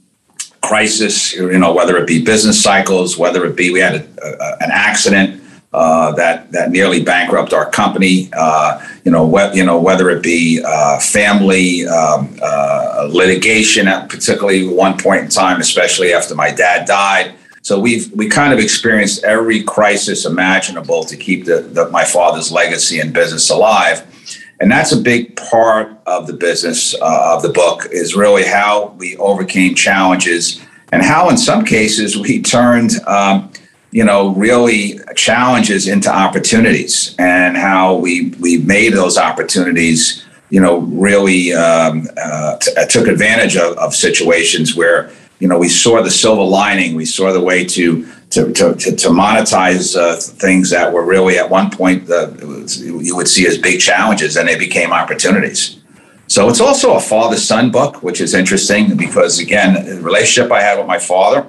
crisis, 0.67 1.33
you 1.33 1.59
know, 1.59 1.73
whether 1.73 1.97
it 1.97 2.07
be 2.07 2.23
business 2.23 2.63
cycles, 2.63 3.17
whether 3.17 3.45
it 3.45 3.57
be 3.57 3.71
we 3.71 3.81
had 3.81 3.95
a, 3.95 4.07
a, 4.23 4.57
an 4.65 4.71
accident, 4.73 5.43
uh, 5.73 6.13
that 6.13 6.51
that 6.53 6.71
nearly 6.71 7.03
bankrupt 7.03 7.53
our 7.53 7.69
company. 7.71 8.31
Uh, 8.33 8.81
you 9.05 9.11
know, 9.13 9.29
wh- 9.31 9.55
you 9.55 9.65
know 9.65 9.79
whether 9.79 10.09
it 10.11 10.23
be 10.23 10.63
uh, 10.65 10.99
family 10.99 11.87
um, 11.87 12.35
uh, 12.43 13.09
litigation, 13.13 13.87
at 13.87 14.09
particularly 14.09 14.67
one 14.67 14.97
point 14.99 15.23
in 15.25 15.29
time, 15.29 15.61
especially 15.61 16.15
after 16.15 16.35
my 16.35 16.51
dad 16.51 16.87
died. 16.87 17.35
So 17.63 17.79
we've 17.79 18.11
we 18.13 18.29
kind 18.29 18.53
of 18.53 18.59
experienced 18.59 19.25
every 19.25 19.63
crisis 19.63 20.25
imaginable 20.25 21.05
to 21.05 21.17
keep 21.17 21.45
the, 21.45 21.63
the, 21.63 21.91
my 21.91 22.05
father's 22.05 22.51
legacy 22.51 23.01
and 23.01 23.13
business 23.13 23.51
alive, 23.51 24.07
and 24.61 24.71
that's 24.71 24.93
a 24.93 25.01
big 25.01 25.37
part 25.37 25.91
of 26.07 26.27
the 26.27 26.33
business 26.33 26.95
uh, 26.95 27.35
of 27.35 27.43
the 27.43 27.51
book 27.51 27.87
is 27.91 28.15
really 28.15 28.45
how 28.45 28.95
we 28.99 29.17
overcame 29.19 29.75
challenges 29.75 30.61
and 30.93 31.03
how, 31.03 31.29
in 31.29 31.37
some 31.37 31.65
cases, 31.65 32.17
we 32.17 32.43
turned. 32.43 32.93
Um, 33.07 33.51
you 33.93 34.05
know, 34.05 34.35
really 34.35 34.99
challenges 35.15 35.89
into 35.89 36.15
opportunities 36.15 37.15
and 37.19 37.57
how 37.57 37.95
we, 37.95 38.29
we 38.41 38.59
made 38.59 38.93
those 38.93 39.17
opportunities, 39.17 40.23
you 40.51 40.61
know, 40.61 40.81
really 40.81 41.55
um, 41.55 42.07
uh, 42.23 42.59
t- 42.59 42.73
took 42.91 43.07
advantage 43.07 43.57
of, 43.57 43.75
of 43.79 43.95
situations 43.95 44.77
where, 44.77 45.11
you 45.39 45.49
know, 45.49 45.59
we 45.59 45.69
saw 45.69 46.03
the 46.03 46.11
silver 46.11 46.43
lining. 46.43 46.95
We 46.95 47.05
saw 47.05 47.33
the 47.33 47.41
way 47.41 47.65
to 47.65 48.07
to, 48.31 48.53
to, 48.53 48.75
to, 48.75 49.09
monetize 49.09 49.97
uh, 49.97 50.17
things 50.17 50.71
that 50.71 50.93
were 50.93 51.05
really 51.05 51.39
at 51.39 51.49
one 51.49 51.71
point 51.71 52.11
uh, 52.11 52.33
you 52.77 53.15
would 53.15 53.29
see 53.29 53.47
as 53.47 53.57
big 53.57 53.81
challenges 53.81 54.37
and 54.37 54.49
they 54.49 54.59
became 54.59 54.93
opportunities. 54.93 55.81
So 56.27 56.49
it's 56.49 56.61
also 56.61 56.97
a 56.97 57.01
father 57.01 57.37
son 57.37 57.71
book, 57.71 58.03
which 58.03 58.21
is 58.21 58.35
interesting 58.35 58.97
because, 58.97 59.39
again, 59.39 59.75
the 59.75 60.03
relationship 60.03 60.51
I 60.51 60.61
had 60.61 60.77
with 60.77 60.89
my 60.89 60.99
father 60.99 61.47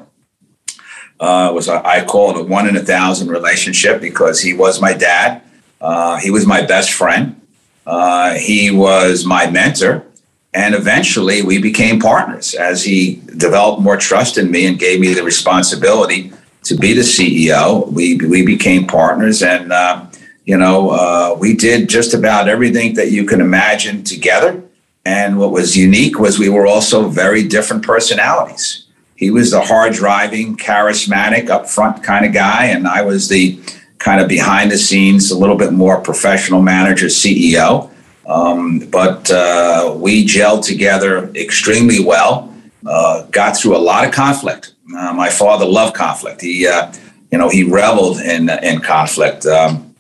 uh, 1.20 1.52
was 1.54 1.68
a, 1.68 1.86
I 1.86 2.06
call 2.06 2.32
it 2.32 2.42
a 2.42 2.44
one 2.44 2.68
in 2.68 2.78
a 2.78 2.84
thousand 2.84 3.30
relationship 3.30 4.00
because 4.00 4.40
he 4.40 4.54
was 4.54 4.80
my 4.80 4.94
dad. 4.94 5.42
Uh, 5.82 6.18
he 6.18 6.30
was 6.30 6.46
my 6.46 6.62
best 6.62 6.92
friend. 6.92 7.42
Uh, 7.88 8.36
he 8.36 8.70
was 8.70 9.26
my 9.26 9.50
mentor. 9.50 10.06
And 10.54 10.74
eventually 10.74 11.42
we 11.42 11.62
became 11.62 12.00
partners 12.00 12.54
as 12.54 12.84
he 12.84 13.22
developed 13.38 13.82
more 13.82 13.98
trust 13.98 14.38
in 14.38 14.50
me 14.50 14.66
and 14.66 14.80
gave 14.80 15.00
me 15.00 15.14
the 15.14 15.24
responsibility 15.24 16.32
to 16.64 16.76
be 16.76 16.94
the 16.94 17.02
CEO. 17.02 17.92
We, 17.92 18.16
we 18.18 18.46
became 18.46 18.88
partners 18.88 19.44
and, 19.44 19.72
uh, 19.72 20.06
you 20.46 20.58
know, 20.58 20.90
uh, 20.90 21.36
we 21.38 21.54
did 21.54 21.90
just 21.90 22.14
about 22.14 22.48
everything 22.48 22.96
that 22.96 23.12
you 23.12 23.26
can 23.26 23.42
imagine 23.42 24.04
together. 24.04 24.64
And 25.06 25.38
what 25.38 25.52
was 25.52 25.78
unique 25.78 26.20
was 26.20 26.40
we 26.40 26.50
were 26.50 26.66
also 26.66 27.08
very 27.08 27.44
different 27.48 27.84
personalities 27.84 28.88
he 29.18 29.32
was 29.32 29.50
the 29.50 29.62
hard 29.62 29.94
driving, 29.94 30.56
charismatic, 30.56 31.48
upfront 31.48 32.04
kind 32.04 32.24
of 32.24 32.34
guy, 32.34 32.66
and 32.66 32.88
I 32.88 33.02
was 33.02 33.28
the 33.28 33.60
kind 33.98 34.22
of 34.22 34.28
behind 34.30 34.72
the 34.72 34.78
scenes, 34.78 35.32
a 35.32 35.38
little 35.38 35.58
bit 35.58 35.74
more 35.74 36.00
professional 36.00 36.62
manager, 36.62 37.08
CEO. 37.08 37.90
Um, 38.28 38.80
but 38.92 39.32
uh, 39.32 39.96
we 39.98 40.26
gelled 40.26 40.66
together 40.66 41.32
extremely 41.34 42.04
well. 42.04 42.54
Uh, 42.86 43.24
got 43.28 43.58
through 43.58 43.76
a 43.76 43.80
lot 43.80 44.06
of 44.06 44.14
conflict. 44.14 44.74
Uh, 44.96 45.14
my 45.14 45.30
father 45.30 45.66
loved 45.66 45.96
conflict. 45.96 46.42
He, 46.42 46.68
uh, 46.68 46.92
you 47.32 47.38
know, 47.38 47.50
he 47.50 47.64
reveled 47.64 48.20
in 48.20 48.50
in 48.50 48.82
conflict. 48.82 49.46
Um, 49.46 49.96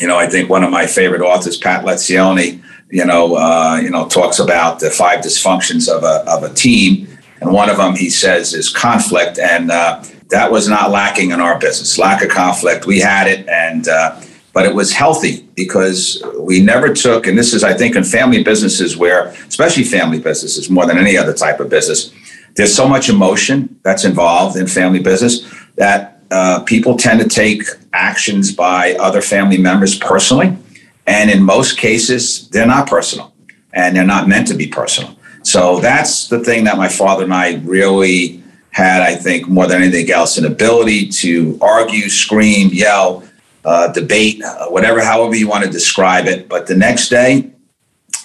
you 0.00 0.06
know, 0.06 0.16
I 0.16 0.28
think 0.28 0.48
one 0.48 0.64
of 0.64 0.70
my 0.70 0.86
favorite 0.86 1.20
authors, 1.20 1.56
Pat 1.56 1.84
Lencioni, 1.84 2.62
you 2.90 3.04
know, 3.04 3.36
uh, 3.36 3.78
you 3.82 3.90
know, 3.90 4.08
talks 4.08 4.38
about 4.38 4.80
the 4.80 4.90
five 4.90 5.20
dysfunctions 5.20 5.88
of 5.88 6.02
a 6.04 6.24
of 6.30 6.42
a 6.44 6.54
team 6.54 7.08
and 7.40 7.52
one 7.52 7.68
of 7.68 7.76
them 7.76 7.94
he 7.94 8.08
says 8.08 8.54
is 8.54 8.70
conflict, 8.70 9.38
and 9.38 9.70
uh, 9.70 10.02
that 10.30 10.50
was 10.50 10.68
not 10.68 10.90
lacking 10.90 11.32
in 11.32 11.40
our 11.40 11.58
business. 11.58 11.98
Lack 11.98 12.22
of 12.22 12.30
conflict, 12.30 12.86
we 12.86 13.00
had 13.00 13.26
it, 13.26 13.46
and 13.48 13.84
but 14.52 14.64
it 14.64 14.74
was 14.74 14.92
healthy 14.92 15.43
because 15.54 16.22
we 16.38 16.60
never 16.60 16.92
took. 16.92 17.26
And 17.26 17.38
this 17.38 17.54
is, 17.54 17.64
I 17.64 17.74
think, 17.74 17.96
in 17.96 18.04
family 18.04 18.42
businesses 18.42 18.96
where, 18.96 19.28
especially 19.48 19.84
family 19.84 20.18
businesses, 20.18 20.68
more 20.70 20.86
than 20.86 20.98
any 20.98 21.16
other 21.16 21.32
type 21.32 21.60
of 21.60 21.68
business, 21.68 22.12
there's 22.54 22.74
so 22.74 22.88
much 22.88 23.08
emotion 23.08 23.78
that's 23.82 24.04
involved 24.04 24.56
in 24.56 24.66
family 24.66 25.00
business 25.00 25.48
that 25.76 26.20
uh, 26.30 26.62
people 26.64 26.96
tend 26.96 27.20
to 27.20 27.28
take 27.28 27.62
actions 27.92 28.52
by 28.52 28.94
other 28.94 29.20
family 29.20 29.58
members 29.58 29.96
personally, 29.98 30.56
and 31.06 31.30
in 31.30 31.42
most 31.42 31.78
cases, 31.78 32.48
they're 32.48 32.66
not 32.66 32.88
personal, 32.88 33.32
and 33.72 33.96
they're 33.96 34.06
not 34.06 34.28
meant 34.28 34.48
to 34.48 34.54
be 34.54 34.66
personal. 34.66 35.16
So 35.42 35.78
that's 35.80 36.28
the 36.28 36.40
thing 36.40 36.64
that 36.64 36.78
my 36.78 36.88
father 36.88 37.24
and 37.24 37.34
I 37.34 37.56
really 37.64 38.42
had, 38.70 39.02
I 39.02 39.14
think, 39.14 39.46
more 39.48 39.66
than 39.66 39.82
anything 39.82 40.10
else, 40.10 40.38
an 40.38 40.46
ability 40.46 41.08
to 41.08 41.58
argue, 41.60 42.08
scream, 42.08 42.70
yell, 42.72 43.22
uh, 43.64 43.92
debate, 43.92 44.42
uh, 44.42 44.68
whatever, 44.68 45.02
however 45.02 45.34
you 45.34 45.48
want 45.48 45.64
to 45.64 45.70
describe 45.70 46.26
it. 46.26 46.48
But 46.48 46.66
the 46.66 46.76
next 46.76 47.08
day, 47.08 47.50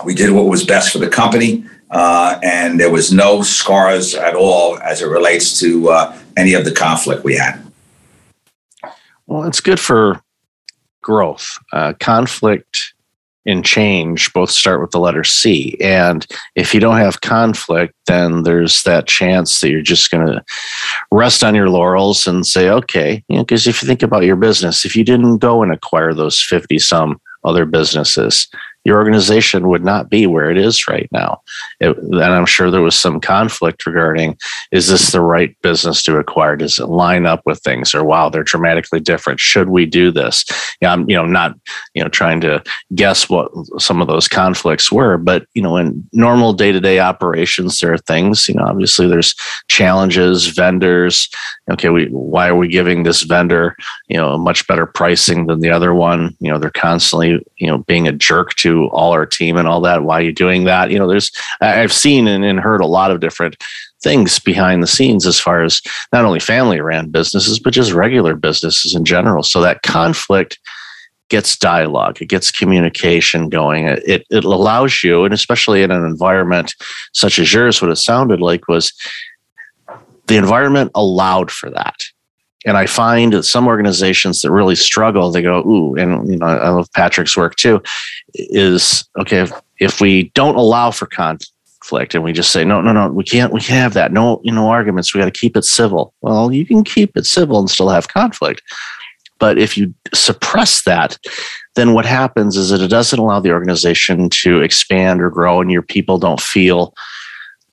we 0.05 0.13
did 0.13 0.31
what 0.31 0.46
was 0.46 0.65
best 0.65 0.91
for 0.91 1.00
the 1.00 1.10
company, 1.10 1.65
uh, 1.89 2.39
and 2.43 2.79
there 2.79 2.91
was 2.91 3.12
no 3.12 3.41
scars 3.41 4.15
at 4.15 4.36
all 4.36 4.77
as 4.79 5.01
it 5.01 5.08
relates 5.08 5.60
to 5.60 5.89
uh, 5.89 6.17
any 6.38 6.53
of 6.53 6.65
the 6.65 6.72
conflict 6.72 7.24
we 7.24 7.36
had. 7.36 7.60
Well, 9.27 9.43
it's 9.43 9.62
good 9.62 9.79
for 9.79 10.22
growth. 11.01 11.58
Uh, 11.72 11.93
conflict 12.00 12.93
and 13.46 13.65
change 13.65 14.31
both 14.34 14.51
start 14.51 14.81
with 14.81 14.91
the 14.91 15.00
letter 15.00 15.24
C. 15.24 15.77
And 15.81 16.25
if 16.55 16.74
you 16.74 16.79
don't 16.79 16.98
have 16.98 17.22
conflict, 17.22 17.93
then 18.08 18.43
there's 18.43 18.84
that 18.84 19.08
chance 19.08 19.60
that 19.60 19.69
you're 19.69 19.81
just 19.81 20.12
going 20.12 20.27
to 20.27 20.43
rest 21.12 21.43
on 21.43 21.55
your 21.55 21.69
laurels 21.69 22.27
and 22.27 22.46
say, 22.46 22.69
okay, 22.69 23.24
because 23.29 23.65
you 23.65 23.69
know, 23.69 23.75
if 23.75 23.81
you 23.81 23.88
think 23.88 24.03
about 24.03 24.24
your 24.24 24.36
business, 24.36 24.86
if 24.86 24.96
you 24.96 25.03
didn't 25.03 25.38
go 25.38 25.63
and 25.63 25.72
acquire 25.72 26.13
those 26.13 26.39
50 26.39 26.79
some 26.79 27.19
other 27.43 27.65
businesses, 27.65 28.48
your 28.86 28.98
organization 28.98 29.67
would 29.67 29.83
not 29.83 30.09
be 30.09 30.25
where 30.25 30.50
it 30.50 30.57
is 30.57 30.88
right 30.88 31.09
now. 31.12 31.41
It, 31.79 31.98
and 31.98 32.24
I'm 32.24 32.45
sure 32.45 32.71
there 32.71 32.81
was 32.81 32.95
some 32.95 33.19
conflict 33.19 33.86
regarding 33.86 34.38
is 34.71 34.88
this 34.88 35.12
the 35.12 35.21
right 35.21 35.55
business 35.62 36.01
to 36.03 36.17
acquire? 36.17 36.55
Does 36.55 36.79
it 36.79 36.86
line 36.86 37.25
up 37.25 37.41
with 37.45 37.59
things? 37.59 37.93
Or 37.93 38.03
wow, 38.03 38.29
they're 38.29 38.43
dramatically 38.43 39.00
different. 39.00 39.39
Should 39.39 39.69
we 39.69 39.86
do 39.86 40.12
this? 40.12 40.45
Yeah, 40.81 40.93
I'm 40.93 41.09
you 41.09 41.15
know 41.15 41.25
not 41.25 41.55
you 41.93 42.03
know 42.03 42.09
trying 42.09 42.41
to 42.41 42.63
guess 42.95 43.29
what 43.29 43.51
some 43.77 44.01
of 44.01 44.07
those 44.07 44.27
conflicts 44.27 44.91
were, 44.91 45.17
but 45.17 45.45
you 45.53 45.62
know 45.62 45.77
in 45.77 46.07
normal 46.13 46.53
day 46.53 46.71
to 46.71 46.79
day 46.79 47.00
operations 47.00 47.79
there 47.79 47.93
are 47.93 47.98
things. 47.98 48.48
You 48.48 48.55
know, 48.55 48.63
obviously 48.63 49.07
there's 49.07 49.36
challenges, 49.67 50.48
vendors. 50.48 51.29
Okay, 51.71 51.89
we 51.89 52.05
why 52.07 52.48
are 52.48 52.55
we 52.55 52.67
giving 52.67 53.03
this 53.03 53.24
vendor 53.24 53.75
you 54.07 54.17
know 54.17 54.38
much 54.38 54.65
better 54.67 54.86
pricing 54.86 55.48
than 55.48 55.59
the 55.59 55.69
other 55.69 55.93
one? 55.93 56.36
You 56.39 56.51
know, 56.51 56.59
they're 56.59 56.71
constantly 56.71 57.45
you 57.57 57.67
know 57.67 57.79
being 57.79 58.07
a 58.07 58.13
jerk 58.13 58.55
to 58.55 58.68
all 58.91 59.11
our 59.11 59.25
team 59.25 59.57
and 59.57 59.67
all 59.67 59.81
that. 59.81 60.03
Why 60.03 60.19
are 60.19 60.23
you 60.23 60.33
doing 60.33 60.63
that? 60.65 60.91
You 60.91 60.99
know, 60.99 61.07
there's 61.07 61.31
I've 61.61 61.93
seen 61.93 62.27
and, 62.27 62.43
and 62.43 62.59
heard 62.59 62.81
a 62.81 62.88
lot 62.88 63.11
of 63.11 63.19
different 63.19 63.61
things 64.01 64.39
behind 64.39 64.81
the 64.81 64.88
scenes 64.88 65.25
as 65.25 65.39
far 65.39 65.63
as 65.63 65.81
not 66.13 66.25
only 66.25 66.39
family 66.39 66.79
ran 66.79 67.09
businesses, 67.09 67.59
but 67.59 67.73
just 67.73 67.91
regular 67.91 68.35
businesses 68.35 68.95
in 68.95 69.05
general. 69.05 69.43
So 69.43 69.61
that 69.61 69.81
conflict 69.81 70.57
gets 71.29 71.57
dialogue, 71.57 72.21
it 72.21 72.25
gets 72.25 72.49
communication 72.51 73.49
going. 73.49 73.85
It, 73.85 74.25
it 74.29 74.43
allows 74.43 75.03
you, 75.03 75.25
and 75.25 75.33
especially 75.33 75.83
in 75.83 75.91
an 75.91 76.03
environment 76.03 76.73
such 77.13 77.38
as 77.38 77.53
yours, 77.53 77.81
what 77.81 77.91
it 77.91 77.97
sounded 77.97 78.41
like 78.41 78.67
was 78.67 78.93
the 80.27 80.38
environment 80.38 80.91
allowed 80.95 81.51
for 81.51 81.69
that. 81.69 81.95
And 82.65 82.75
I 82.77 82.85
find 82.85 83.33
that 83.33 83.43
some 83.43 83.67
organizations 83.67 84.41
that 84.41 84.51
really 84.51 84.75
struggle, 84.75 85.31
they 85.31 85.41
go, 85.41 85.59
ooh, 85.59 85.95
and 85.95 86.27
you 86.29 86.37
know, 86.37 86.45
I 86.45 86.69
love 86.69 86.91
Patrick's 86.93 87.37
work 87.37 87.55
too, 87.55 87.81
is 88.33 89.07
okay, 89.19 89.39
if, 89.39 89.51
if 89.79 90.01
we 90.01 90.29
don't 90.35 90.55
allow 90.55 90.91
for 90.91 91.05
conflict 91.05 92.15
and 92.15 92.23
we 92.23 92.33
just 92.33 92.51
say, 92.51 92.65
no, 92.65 92.81
no, 92.81 92.91
no, 92.91 93.07
we 93.07 93.23
can't, 93.23 93.53
we 93.53 93.61
can't 93.61 93.81
have 93.81 93.93
that. 93.93 94.11
No, 94.11 94.41
you 94.43 94.51
know, 94.51 94.69
arguments. 94.69 95.13
We 95.13 95.21
got 95.21 95.33
to 95.33 95.39
keep 95.39 95.55
it 95.55 95.63
civil. 95.63 96.13
Well, 96.21 96.51
you 96.51 96.65
can 96.65 96.83
keep 96.83 97.15
it 97.15 97.25
civil 97.25 97.59
and 97.59 97.69
still 97.69 97.89
have 97.89 98.09
conflict. 98.09 98.61
But 99.39 99.57
if 99.57 99.77
you 99.77 99.93
suppress 100.13 100.83
that, 100.83 101.17
then 101.75 101.93
what 101.93 102.05
happens 102.05 102.57
is 102.57 102.71
that 102.71 102.81
it 102.81 102.89
doesn't 102.89 103.19
allow 103.19 103.39
the 103.39 103.53
organization 103.53 104.29
to 104.31 104.61
expand 104.61 105.21
or 105.21 105.29
grow 105.29 105.61
and 105.61 105.71
your 105.71 105.81
people 105.81 106.17
don't 106.17 106.41
feel 106.41 106.93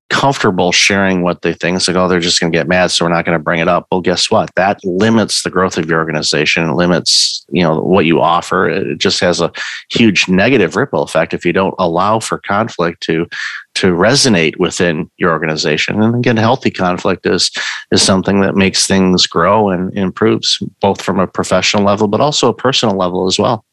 comfortable 0.08 0.70
sharing 0.70 1.22
what 1.22 1.42
they 1.42 1.52
think. 1.52 1.76
It's 1.76 1.88
like, 1.88 1.96
oh, 1.96 2.08
they're 2.08 2.20
just 2.20 2.40
going 2.40 2.52
to 2.52 2.56
get 2.56 2.68
mad, 2.68 2.90
so 2.90 3.04
we're 3.04 3.12
not 3.12 3.24
going 3.24 3.38
to 3.38 3.42
bring 3.42 3.60
it 3.60 3.68
up. 3.68 3.86
Well, 3.90 4.00
guess 4.00 4.30
what? 4.30 4.54
That 4.54 4.78
limits 4.84 5.42
the 5.42 5.50
growth 5.50 5.76
of 5.76 5.88
your 5.88 5.98
organization. 5.98 6.68
It 6.68 6.74
limits, 6.74 7.44
you 7.50 7.62
know, 7.62 7.80
what 7.80 8.06
you 8.06 8.20
offer. 8.20 8.68
It 8.68 8.98
just 8.98 9.20
has 9.20 9.40
a 9.40 9.52
huge 9.90 10.28
negative 10.28 10.76
ripple 10.76 11.02
effect 11.02 11.34
if 11.34 11.44
you 11.44 11.52
don't 11.52 11.74
allow 11.78 12.20
for 12.20 12.38
conflict 12.38 13.02
to 13.04 13.26
to 13.74 13.92
resonate 13.92 14.58
within 14.58 15.10
your 15.18 15.32
organization. 15.32 16.02
And 16.02 16.14
again, 16.14 16.38
healthy 16.38 16.70
conflict 16.70 17.26
is 17.26 17.50
is 17.92 18.00
something 18.00 18.40
that 18.40 18.54
makes 18.54 18.86
things 18.86 19.26
grow 19.26 19.70
and 19.70 19.92
improves 19.98 20.62
both 20.80 21.02
from 21.02 21.18
a 21.18 21.26
professional 21.26 21.84
level, 21.84 22.08
but 22.08 22.22
also 22.22 22.48
a 22.48 22.54
personal 22.54 22.96
level 22.96 23.26
as 23.26 23.38
well. 23.38 23.65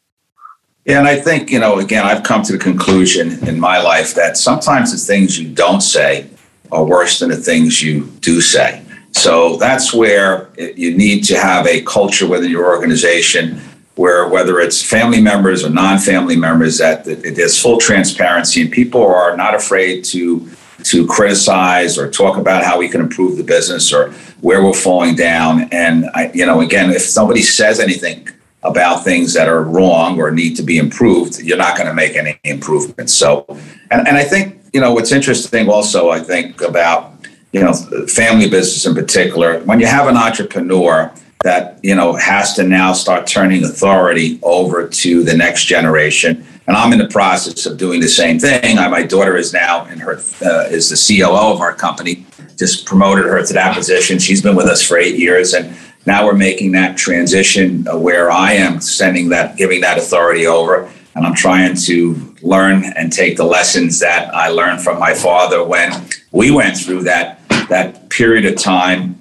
Yeah, 0.86 1.00
and 1.00 1.08
I 1.08 1.18
think, 1.18 1.50
you 1.50 1.60
know, 1.60 1.80
again, 1.80 2.06
I've 2.06 2.24
come 2.24 2.44
to 2.44 2.52
the 2.52 2.58
conclusion 2.58 3.48
in 3.48 3.58
my 3.58 3.82
life 3.82 4.16
that 4.16 4.36
sometimes 4.36 4.92
the 4.92 4.98
things 4.98 5.40
you 5.40 5.48
don't 5.48 5.80
say 5.80 6.28
are 6.74 6.84
worse 6.84 7.20
than 7.20 7.30
the 7.30 7.38
things 7.38 7.82
you 7.82 8.06
do 8.20 8.42
say. 8.42 8.84
So 9.12 9.56
that's 9.58 9.94
where 9.94 10.50
you 10.58 10.96
need 10.98 11.24
to 11.26 11.38
have 11.38 11.68
a 11.68 11.82
culture 11.84 12.28
within 12.28 12.52
your 12.52 12.66
organization 12.76 13.62
where 13.96 14.28
whether 14.28 14.60
it's 14.60 14.82
family 14.82 15.22
members 15.22 15.64
or 15.64 15.70
non-family 15.70 16.36
members, 16.36 16.80
that 16.80 17.06
there's 17.06 17.62
full 17.62 17.78
transparency 17.78 18.62
and 18.64 18.72
people 18.72 19.06
are 19.06 19.38
not 19.38 19.54
afraid 19.54 20.04
to 20.06 20.50
to 20.84 21.08
criticize 21.08 21.98
or 21.98 22.10
talk 22.12 22.38
about 22.38 22.62
how 22.62 22.78
we 22.78 22.90
can 22.90 23.00
improve 23.00 23.38
the 23.38 23.44
business 23.44 23.94
or 23.94 24.12
where 24.42 24.62
we're 24.62 24.74
falling 24.74 25.16
down. 25.16 25.70
And 25.72 26.10
I, 26.14 26.30
you 26.34 26.46
know, 26.46 26.60
again, 26.60 26.90
if 26.90 27.04
somebody 27.04 27.42
says 27.42 27.80
anything 27.80 28.28
about 28.64 29.04
things 29.04 29.34
that 29.34 29.48
are 29.48 29.64
wrong 29.64 30.20
or 30.20 30.32
need 30.32 30.56
to 30.56 30.64
be 30.64 30.78
improved, 30.78 31.40
you're 31.40 31.58
not 31.58 31.76
going 31.76 31.88
to 31.88 31.94
make 31.94 32.16
any 32.16 32.40
improvements. 32.44 33.14
So, 33.14 33.46
and, 33.92 34.08
and 34.08 34.18
I 34.18 34.24
think, 34.24 34.62
you 34.74 34.82
know, 34.82 34.94
what's 34.94 35.12
interesting 35.12 35.70
also, 35.70 36.10
I 36.10 36.20
think 36.20 36.62
about, 36.62 37.14
you 37.52 37.62
know, 37.62 37.74
family 38.08 38.50
business 38.50 38.86
in 38.86 38.96
particular, 38.96 39.60
when 39.66 39.80
you 39.80 39.86
have 39.86 40.08
an 40.08 40.18
entrepreneur 40.18 41.14
that, 41.44 41.78
you 41.84 41.94
know, 41.94 42.14
has 42.14 42.54
to 42.54 42.64
now 42.64 42.94
start 42.94 43.28
turning 43.28 43.66
authority 43.66 44.40
over 44.44 44.88
to 44.88 45.24
the 45.24 45.36
next 45.36 45.66
generation. 45.66 46.46
And 46.66 46.78
I'm 46.78 46.94
in 46.94 47.00
the 47.00 47.10
process 47.10 47.66
of 47.66 47.78
doing 47.78 48.00
the 48.00 48.08
same 48.08 48.40
thing. 48.40 48.78
I, 48.78 48.88
my 48.88 49.04
daughter 49.04 49.36
is 49.36 49.52
now 49.52 49.86
in 49.88 50.00
her, 50.00 50.14
uh, 50.42 50.68
is 50.70 50.90
the 50.90 51.20
COO 51.20 51.54
of 51.54 51.60
our 51.60 51.74
company, 51.74 52.26
just 52.58 52.86
promoted 52.86 53.26
her 53.26 53.46
to 53.46 53.54
that 53.54 53.76
position. 53.76 54.18
She's 54.20 54.42
been 54.42 54.56
with 54.56 54.68
us 54.68 54.82
for 54.82 54.98
eight 54.98 55.20
years. 55.20 55.54
And 55.54 55.76
now 56.06 56.26
we're 56.26 56.36
making 56.36 56.74
that 56.74 56.98
transition 56.98 57.86
where 57.86 58.30
I 58.30 58.54
am 58.54 58.82
sending 58.82 59.30
that, 59.30 59.56
giving 59.56 59.82
that 59.82 59.98
authority 59.98 60.48
over, 60.48 60.92
and 61.16 61.26
I'm 61.26 61.36
trying 61.36 61.76
to 61.76 62.36
learn 62.42 62.84
and 62.84 63.12
take 63.12 63.38
the 63.38 63.46
lessons 63.46 64.00
that 64.00 64.34
I 64.34 64.50
learned 64.50 64.82
from 64.82 65.00
my 65.00 65.14
father 65.14 65.64
when 65.64 66.08
we 66.32 66.52
went 66.52 66.78
through 66.78 67.04
that 67.04 67.40
that 67.70 68.10
period 68.10 68.46
of 68.46 68.58
time 68.58 69.18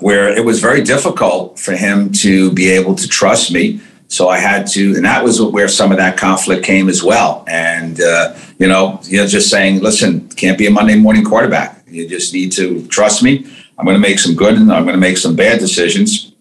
where 0.00 0.28
it 0.28 0.44
was 0.44 0.60
very 0.60 0.82
difficult 0.82 1.58
for 1.58 1.72
him 1.72 2.10
to 2.10 2.50
be 2.52 2.70
able 2.70 2.94
to 2.94 3.06
trust 3.06 3.52
me. 3.52 3.80
So 4.08 4.28
I 4.28 4.38
had 4.38 4.66
to, 4.68 4.94
and 4.96 5.04
that 5.04 5.22
was 5.22 5.40
where 5.40 5.68
some 5.68 5.92
of 5.92 5.98
that 5.98 6.16
conflict 6.16 6.64
came 6.64 6.88
as 6.88 7.02
well. 7.04 7.44
And 7.46 8.00
uh, 8.00 8.34
you 8.58 8.66
know, 8.66 9.00
you 9.04 9.18
know, 9.18 9.26
just 9.26 9.50
saying, 9.50 9.80
listen, 9.80 10.28
can't 10.30 10.58
be 10.58 10.66
a 10.66 10.70
Monday 10.70 10.96
morning 10.96 11.24
quarterback. 11.24 11.84
You 11.86 12.08
just 12.08 12.32
need 12.32 12.50
to 12.52 12.86
trust 12.88 13.22
me 13.22 13.46
I'm 13.80 13.86
going 13.86 13.96
to 13.96 14.08
make 14.08 14.18
some 14.18 14.34
good 14.34 14.58
and 14.58 14.70
I'm 14.70 14.84
going 14.84 14.94
to 14.94 15.00
make 15.00 15.16
some 15.16 15.34
bad 15.34 15.58
decisions. 15.58 16.32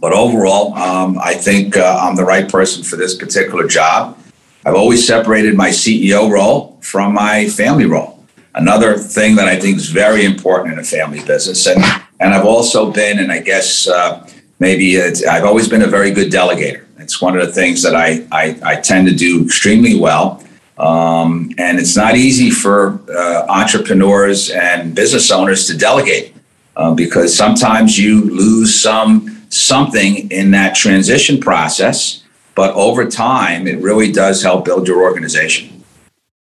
But 0.00 0.14
overall, 0.14 0.72
um, 0.72 1.18
I 1.18 1.34
think 1.34 1.76
uh, 1.76 1.98
I'm 2.00 2.16
the 2.16 2.24
right 2.24 2.48
person 2.48 2.82
for 2.82 2.96
this 2.96 3.14
particular 3.14 3.68
job. 3.68 4.18
I've 4.64 4.74
always 4.74 5.06
separated 5.06 5.54
my 5.54 5.68
CEO 5.68 6.30
role 6.30 6.78
from 6.80 7.12
my 7.12 7.50
family 7.50 7.84
role. 7.84 8.24
Another 8.54 8.96
thing 8.96 9.36
that 9.36 9.48
I 9.48 9.60
think 9.60 9.76
is 9.76 9.90
very 9.90 10.24
important 10.24 10.72
in 10.72 10.78
a 10.78 10.82
family 10.82 11.22
business. 11.22 11.66
And, 11.66 11.84
and 12.20 12.32
I've 12.32 12.46
also 12.46 12.90
been, 12.90 13.18
and 13.18 13.30
I 13.30 13.40
guess 13.40 13.86
uh, 13.86 14.26
maybe 14.58 14.98
I've 14.98 15.44
always 15.44 15.68
been 15.68 15.82
a 15.82 15.86
very 15.86 16.10
good 16.10 16.32
delegator. 16.32 16.86
It's 16.96 17.20
one 17.20 17.36
of 17.38 17.46
the 17.46 17.52
things 17.52 17.82
that 17.82 17.94
I, 17.94 18.26
I, 18.32 18.58
I 18.62 18.76
tend 18.76 19.08
to 19.08 19.14
do 19.14 19.44
extremely 19.44 19.98
well. 19.98 20.42
Um, 20.78 21.52
and 21.58 21.78
it's 21.78 21.98
not 21.98 22.16
easy 22.16 22.50
for 22.50 22.98
uh, 23.14 23.44
entrepreneurs 23.50 24.48
and 24.48 24.94
business 24.94 25.30
owners 25.30 25.66
to 25.66 25.76
delegate 25.76 26.34
uh, 26.76 26.94
because 26.94 27.36
sometimes 27.36 27.98
you 27.98 28.22
lose 28.22 28.74
some 28.80 29.28
something 29.50 30.30
in 30.30 30.50
that 30.52 30.74
transition 30.74 31.38
process, 31.38 32.22
but 32.54 32.74
over 32.74 33.06
time, 33.06 33.66
it 33.66 33.78
really 33.82 34.10
does 34.10 34.42
help 34.42 34.64
build 34.64 34.88
your 34.88 35.02
organization. 35.02 35.84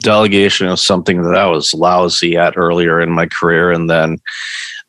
Delegation 0.00 0.68
is 0.68 0.84
something 0.84 1.22
that 1.22 1.36
I 1.36 1.46
was 1.46 1.74
lousy 1.74 2.36
at 2.36 2.56
earlier 2.56 3.00
in 3.00 3.10
my 3.10 3.26
career, 3.26 3.70
and 3.70 3.88
then 3.88 4.18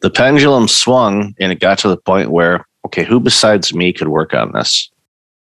the 0.02 0.10
pendulum 0.10 0.68
swung, 0.68 1.36
and 1.40 1.52
it 1.52 1.60
got 1.60 1.80
to 1.80 1.88
the 1.88 1.98
point 1.98 2.32
where 2.32 2.66
okay, 2.86 3.04
who 3.04 3.20
besides 3.20 3.74
me 3.74 3.94
could 3.94 4.08
work 4.08 4.34
on 4.34 4.52
this? 4.54 4.90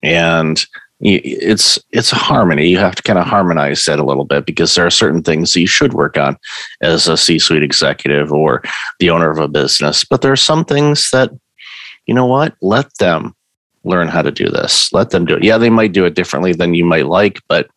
And 0.02 0.64
it's 1.00 1.78
it's 1.92 2.12
a 2.12 2.16
harmony. 2.16 2.68
You 2.68 2.78
have 2.78 2.94
to 2.94 3.02
kind 3.02 3.18
of 3.18 3.26
harmonize 3.26 3.84
that 3.84 3.98
a 3.98 4.04
little 4.04 4.24
bit 4.24 4.46
because 4.46 4.74
there 4.74 4.86
are 4.86 4.90
certain 4.90 5.22
things 5.22 5.52
that 5.52 5.60
you 5.60 5.66
should 5.66 5.92
work 5.92 6.16
on 6.16 6.38
as 6.80 7.06
a 7.06 7.16
C-suite 7.16 7.62
executive 7.62 8.32
or 8.32 8.62
the 8.98 9.10
owner 9.10 9.30
of 9.30 9.38
a 9.38 9.48
business. 9.48 10.04
But 10.04 10.22
there 10.22 10.32
are 10.32 10.36
some 10.36 10.64
things 10.64 11.10
that, 11.10 11.30
you 12.06 12.14
know 12.14 12.26
what, 12.26 12.54
let 12.62 12.88
them 12.98 13.34
learn 13.84 14.08
how 14.08 14.22
to 14.22 14.32
do 14.32 14.48
this. 14.48 14.92
Let 14.92 15.10
them 15.10 15.26
do 15.26 15.36
it. 15.36 15.44
Yeah, 15.44 15.58
they 15.58 15.70
might 15.70 15.92
do 15.92 16.06
it 16.06 16.14
differently 16.14 16.52
than 16.52 16.74
you 16.74 16.84
might 16.84 17.06
like, 17.06 17.40
but 17.46 17.68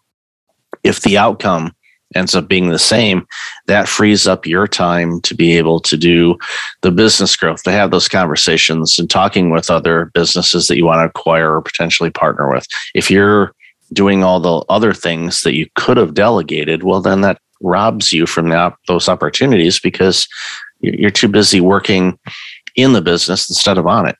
if 0.83 1.01
the 1.01 1.17
outcome 1.17 1.75
ends 2.15 2.35
up 2.35 2.47
being 2.47 2.69
the 2.69 2.79
same, 2.79 3.27
that 3.67 3.87
frees 3.87 4.27
up 4.27 4.45
your 4.45 4.67
time 4.67 5.21
to 5.21 5.35
be 5.35 5.57
able 5.57 5.79
to 5.79 5.97
do 5.97 6.37
the 6.81 6.91
business 6.91 7.35
growth, 7.35 7.63
to 7.63 7.71
have 7.71 7.91
those 7.91 8.07
conversations 8.07 8.97
and 8.97 9.09
talking 9.09 9.49
with 9.49 9.69
other 9.69 10.11
businesses 10.13 10.67
that 10.67 10.77
you 10.77 10.85
want 10.85 10.99
to 10.99 11.05
acquire 11.05 11.55
or 11.55 11.61
potentially 11.61 12.09
partner 12.09 12.51
with. 12.51 12.65
If 12.95 13.11
you're 13.11 13.53
doing 13.93 14.23
all 14.23 14.39
the 14.39 14.65
other 14.69 14.93
things 14.93 15.41
that 15.41 15.55
you 15.55 15.67
could 15.75 15.97
have 15.97 16.13
delegated, 16.13 16.83
well, 16.83 17.01
then 17.01 17.21
that 17.21 17.39
robs 17.61 18.13
you 18.13 18.25
from 18.25 18.49
those 18.87 19.09
opportunities 19.09 19.79
because 19.79 20.27
you're 20.81 21.09
too 21.11 21.27
busy 21.27 21.59
working 21.59 22.17
in 22.75 22.93
the 22.93 23.01
business 23.01 23.49
instead 23.49 23.77
of 23.77 23.85
on 23.85 24.07
it. 24.07 24.15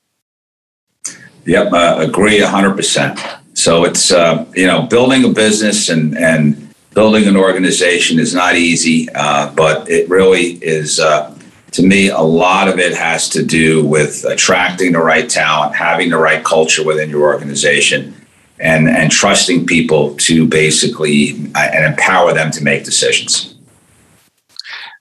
Yep, 1.46 1.72
uh, 1.72 1.96
agree 2.00 2.40
100%. 2.40 3.40
So 3.54 3.84
it's, 3.84 4.12
uh, 4.12 4.46
you 4.56 4.68
know, 4.68 4.84
building 4.84 5.24
a 5.26 5.30
business 5.30 5.90
and, 5.90 6.18
and, 6.18 6.69
building 6.94 7.28
an 7.28 7.38
organization 7.38 8.20
is 8.20 8.34
not 8.34 8.56
easy, 8.56 9.08
uh, 9.16 9.54
but 9.54 9.90
it 9.90 10.10
really 10.10 10.54
is. 10.64 11.00
Uh, 11.00 11.36
to 11.72 11.84
me, 11.84 12.10
a 12.10 12.20
lot 12.20 12.68
of 12.68 12.80
it 12.80 12.96
has 12.96 13.30
to 13.30 13.46
do 13.46 13.86
with 13.86 14.26
attracting 14.26 14.94
the 14.94 15.00
right 15.00 15.30
talent, 15.30 15.76
having 15.76 16.10
the 16.10 16.18
right 16.18 16.44
culture 16.44 16.84
within 16.84 17.10
your 17.10 17.32
organization, 17.32 18.16
and 18.60 18.90
and 18.90 19.12
trusting 19.12 19.66
people 19.66 20.16
to 20.16 20.48
basically 20.48 21.34
uh, 21.56 21.70
and 21.74 21.86
empower 21.86 22.34
them 22.34 22.52
to 22.52 22.64
make 22.64 22.84
decisions. 22.84 23.56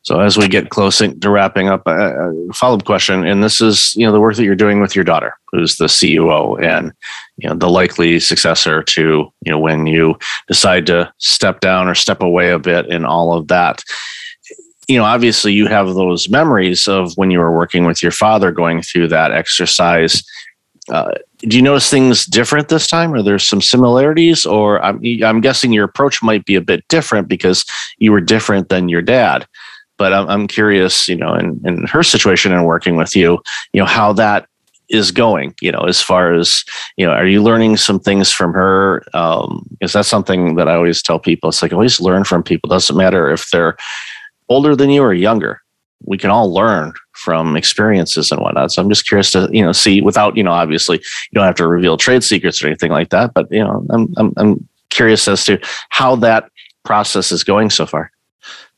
So 0.03 0.21
as 0.21 0.37
we 0.37 0.49
get 0.49 0.71
close 0.71 0.99
to 0.99 1.31
wrapping 1.31 1.69
up, 1.69 1.83
a 1.87 2.33
follow-up 2.55 2.85
question, 2.85 3.27
and 3.27 3.43
this 3.43 3.61
is 3.61 3.95
you 3.97 4.07
know 4.07 4.13
the 4.13 4.21
work 4.21 4.37
that 4.37 4.45
you're 4.45 4.55
doing 4.55 4.81
with 4.81 4.95
your 4.95 5.05
daughter, 5.05 5.35
who's 5.53 5.77
the 5.77 5.87
CEO 5.87 6.63
and 6.63 6.93
you 7.37 7.49
know 7.49 7.55
the 7.55 7.69
likely 7.69 8.21
successor 8.21 8.83
to 8.85 9.31
you 9.45 9.53
know 9.53 9.59
when 9.59 9.87
you 9.87 10.17
decide 10.47 10.87
to 10.87 11.13
step 11.19 11.61
down 11.61 11.89
or 11.89 11.95
step 11.95 12.23
away 12.23 12.51
a 12.51 12.59
bit 12.59 12.87
in 12.87 13.05
all 13.05 13.35
of 13.35 13.49
that. 13.49 13.83
You 14.87 14.97
know, 14.97 15.05
obviously, 15.05 15.53
you 15.53 15.67
have 15.67 15.95
those 15.95 16.31
memories 16.31 16.89
of 16.89 17.13
when 17.17 17.31
you 17.31 17.41
were 17.41 17.55
working 17.55 17.85
with 17.85 18.03
your 18.03 18.13
father, 18.13 18.51
going 18.51 18.81
through 18.81 19.09
that 19.09 19.33
exercise. 19.33 20.23
Uh, 20.89 21.11
do 21.41 21.55
you 21.55 21.63
notice 21.63 21.91
things 21.91 22.25
different 22.25 22.69
this 22.69 22.87
time? 22.87 23.13
Are 23.13 23.23
there 23.23 23.39
some 23.39 23.61
similarities, 23.61 24.47
or 24.47 24.83
I'm, 24.83 25.03
I'm 25.23 25.43
guessing 25.43 25.75
your 25.75 25.85
approach 25.85 26.23
might 26.23 26.47
be 26.47 26.55
a 26.55 26.63
bit 26.63 26.89
different 26.89 27.29
because 27.29 27.67
you 27.99 28.11
were 28.11 28.23
different 28.23 28.71
than 28.71 28.89
your 28.89 29.03
dad 29.03 29.47
but 29.99 30.13
I'm, 30.13 30.29
I'm 30.29 30.47
curious, 30.47 31.09
you 31.09 31.17
know, 31.17 31.35
in, 31.35 31.61
in 31.65 31.87
her 31.87 32.03
situation 32.03 32.53
and 32.53 32.65
working 32.65 32.97
with 32.97 33.15
you, 33.15 33.39
you 33.73 33.81
know, 33.81 33.87
how 33.87 34.13
that 34.15 34.49
is 34.89 35.11
going, 35.11 35.55
you 35.61 35.71
know, 35.71 35.81
as 35.81 36.01
far 36.01 36.33
as, 36.33 36.65
you 36.97 37.05
know, 37.05 37.13
are 37.13 37.27
you 37.27 37.43
learning 37.43 37.77
some 37.77 38.01
things 38.01 38.33
from 38.33 38.53
her? 38.55 39.05
Um, 39.13 39.67
is 39.81 39.93
that 39.93 40.07
something 40.07 40.55
that 40.55 40.69
I 40.69 40.75
always 40.75 41.03
tell 41.03 41.19
people? 41.19 41.51
It's 41.51 41.61
like 41.61 41.73
always 41.73 42.01
learn 42.01 42.25
from 42.25 42.43
people. 42.43 42.69
Doesn't 42.69 42.97
matter 42.97 43.31
if 43.31 43.51
they're 43.51 43.77
older 44.49 44.75
than 44.75 44.89
you 44.89 45.03
or 45.03 45.13
younger. 45.13 45.61
We 46.05 46.17
can 46.17 46.31
all 46.31 46.53
learn 46.55 46.95
from 47.13 47.57
experiences 47.57 48.31
and 48.31 48.41
whatnot. 48.41 48.73
So 48.73 48.81
I'm 48.81 48.89
just 48.89 49.07
curious 49.07 49.33
to, 49.33 49.51
you 49.53 49.63
know, 49.63 49.73
see 49.73 50.01
without, 50.01 50.37
you 50.37 50.43
know, 50.43 50.53
obviously 50.53 50.99
you 50.99 51.35
don't 51.35 51.45
have 51.45 51.57
to 51.57 51.67
reveal 51.67 51.97
trade 51.97 52.23
secrets 52.23 52.63
or 52.63 52.69
anything 52.69 52.93
like 52.93 53.11
that, 53.11 53.35
but 53.35 53.49
you 53.51 53.63
know, 53.63 53.85
I'm 53.91 54.15
I'm, 54.17 54.33
I'm 54.37 54.69
curious 54.91 55.27
as 55.29 55.45
to 55.47 55.59
how 55.91 56.17
that 56.17 56.51
process 56.85 57.33
is 57.33 57.45
going 57.45 57.69
so 57.69 57.85
far. 57.85 58.11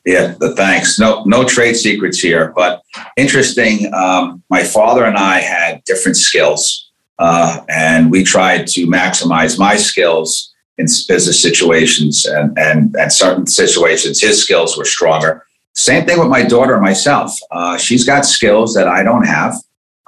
Yeah, 0.05 0.35
the 0.41 0.55
thanks. 0.55 0.99
No, 0.99 1.25
no 1.25 1.45
trade 1.45 1.75
secrets 1.75 2.19
here, 2.19 2.53
but 2.57 2.83
interesting. 3.17 3.93
Um, 3.93 4.43
my 4.49 4.65
father 4.65 5.05
and 5.05 5.17
I 5.17 5.41
had 5.41 5.85
different 5.85 6.17
skills, 6.17 6.91
uh, 7.19 7.61
and 7.69 8.11
we 8.11 8.25
tried 8.25 8.67
to 8.69 8.87
maximize 8.87 9.59
my 9.59 9.77
skills 9.77 10.55
in 10.79 10.87
business 11.07 11.41
situations, 11.41 12.25
and 12.25 12.59
and 12.59 12.97
and 12.97 13.13
certain 13.13 13.47
situations, 13.47 14.23
his 14.23 14.43
skills 14.43 14.77
were 14.77 14.87
stronger. 14.87 15.45
Same 15.75 16.07
thing 16.07 16.19
with 16.19 16.29
my 16.29 16.43
daughter 16.43 16.75
and 16.75 16.83
myself. 16.83 17.39
Uh, 17.51 17.77
she's 17.77 18.05
got 18.05 18.25
skills 18.25 18.75
that 18.75 18.89
I 18.89 19.03
don't 19.03 19.27
have. 19.27 19.55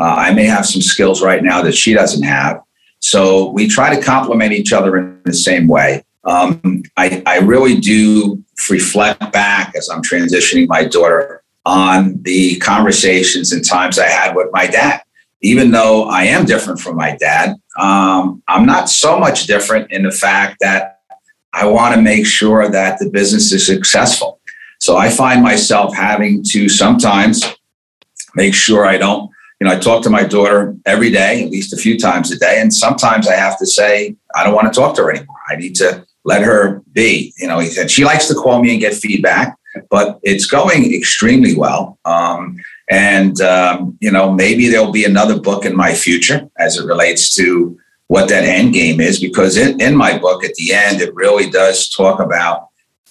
Uh, 0.00 0.14
I 0.16 0.34
may 0.34 0.46
have 0.46 0.66
some 0.66 0.82
skills 0.82 1.22
right 1.22 1.42
now 1.42 1.62
that 1.62 1.74
she 1.74 1.92
doesn't 1.92 2.24
have. 2.24 2.62
So 3.00 3.50
we 3.50 3.68
try 3.68 3.94
to 3.94 4.02
complement 4.02 4.52
each 4.52 4.72
other 4.72 4.96
in 4.96 5.20
the 5.24 5.34
same 5.34 5.68
way. 5.68 6.04
Um, 6.24 6.82
I, 6.96 7.22
I 7.26 7.38
really 7.38 7.76
do 7.78 8.42
reflect 8.70 9.32
back 9.32 9.61
as 9.76 9.88
I'm 9.88 10.02
transitioning 10.02 10.68
my 10.68 10.84
daughter 10.84 11.42
on 11.64 12.20
the 12.22 12.56
conversations 12.58 13.52
and 13.52 13.64
times 13.64 13.98
I 13.98 14.06
had 14.06 14.34
with 14.34 14.48
my 14.52 14.66
dad. 14.66 15.02
Even 15.42 15.72
though 15.72 16.04
I 16.04 16.24
am 16.24 16.44
different 16.44 16.80
from 16.80 16.96
my 16.96 17.16
dad, 17.16 17.56
um, 17.78 18.42
I'm 18.46 18.64
not 18.64 18.88
so 18.88 19.18
much 19.18 19.46
different 19.46 19.90
in 19.90 20.04
the 20.04 20.12
fact 20.12 20.58
that 20.60 21.00
I 21.52 21.66
want 21.66 21.94
to 21.94 22.00
make 22.00 22.26
sure 22.26 22.68
that 22.68 22.98
the 22.98 23.10
business 23.10 23.52
is 23.52 23.66
successful. 23.66 24.40
So 24.78 24.96
I 24.96 25.10
find 25.10 25.42
myself 25.42 25.94
having 25.94 26.42
to 26.50 26.68
sometimes 26.68 27.44
make 28.34 28.54
sure 28.54 28.86
I 28.86 28.98
don't 28.98 29.30
you 29.62 29.68
know, 29.68 29.76
I 29.76 29.78
talk 29.78 30.02
to 30.02 30.10
my 30.10 30.24
daughter 30.24 30.74
every 30.86 31.12
day, 31.12 31.44
at 31.44 31.50
least 31.50 31.72
a 31.72 31.76
few 31.76 31.96
times 31.96 32.32
a 32.32 32.36
day. 32.36 32.60
And 32.60 32.74
sometimes 32.74 33.28
I 33.28 33.36
have 33.36 33.56
to 33.60 33.66
say, 33.66 34.16
I 34.34 34.42
don't 34.42 34.56
want 34.56 34.66
to 34.66 34.76
talk 34.76 34.96
to 34.96 35.04
her 35.04 35.10
anymore. 35.12 35.36
I 35.48 35.54
need 35.54 35.76
to 35.76 36.04
let 36.24 36.42
her 36.42 36.82
be. 36.90 37.32
You 37.38 37.46
know, 37.46 37.60
said 37.62 37.88
she 37.88 38.04
likes 38.04 38.26
to 38.26 38.34
call 38.34 38.60
me 38.60 38.72
and 38.72 38.80
get 38.80 38.92
feedback, 38.92 39.56
but 39.90 40.18
it's 40.22 40.46
going 40.46 40.94
extremely 40.94 41.54
well. 41.56 41.98
Um, 42.04 42.56
and, 42.90 43.40
um, 43.40 43.96
you 44.00 44.10
know, 44.10 44.32
maybe 44.32 44.68
there'll 44.68 44.92
be 44.92 45.04
another 45.04 45.38
book 45.40 45.64
in 45.64 45.74
my 45.76 45.94
future 45.94 46.48
as 46.58 46.76
it 46.76 46.86
relates 46.86 47.34
to 47.36 47.78
what 48.08 48.28
that 48.28 48.44
end 48.44 48.74
game 48.74 49.00
is, 49.00 49.18
because 49.20 49.56
in, 49.56 49.80
in 49.80 49.96
my 49.96 50.18
book, 50.18 50.44
at 50.44 50.54
the 50.56 50.74
end, 50.74 51.00
it 51.00 51.14
really 51.14 51.48
does 51.48 51.88
talk 51.88 52.20
about 52.20 52.68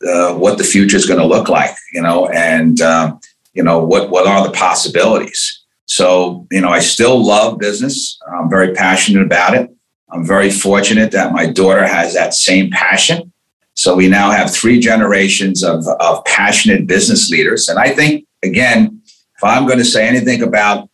uh, 0.07 0.33
what 0.35 0.57
the 0.57 0.63
future 0.63 0.97
is 0.97 1.07
going 1.07 1.19
to 1.19 1.25
look 1.25 1.49
like, 1.49 1.75
you 1.93 2.01
know, 2.01 2.27
and, 2.27 2.81
um, 2.81 3.19
you 3.53 3.63
know, 3.63 3.83
what, 3.83 4.09
what 4.09 4.27
are 4.27 4.45
the 4.45 4.53
possibilities. 4.53 5.63
So, 5.85 6.47
you 6.51 6.61
know, 6.61 6.69
I 6.69 6.79
still 6.79 7.23
love 7.25 7.57
business. 7.57 8.19
I'm 8.31 8.49
very 8.49 8.73
passionate 8.73 9.25
about 9.25 9.55
it. 9.55 9.69
I'm 10.11 10.25
very 10.25 10.51
fortunate 10.51 11.11
that 11.11 11.33
my 11.33 11.47
daughter 11.51 11.85
has 11.85 12.13
that 12.13 12.33
same 12.33 12.69
passion. 12.69 13.33
So 13.75 13.95
we 13.95 14.07
now 14.07 14.31
have 14.31 14.53
three 14.53 14.79
generations 14.79 15.63
of, 15.63 15.85
of 15.99 16.23
passionate 16.25 16.87
business 16.87 17.29
leaders. 17.29 17.69
And 17.69 17.79
I 17.79 17.89
think, 17.89 18.25
again, 18.43 19.01
if 19.05 19.43
I'm 19.43 19.65
going 19.65 19.79
to 19.79 19.85
say 19.85 20.07
anything 20.07 20.43
about 20.43 20.89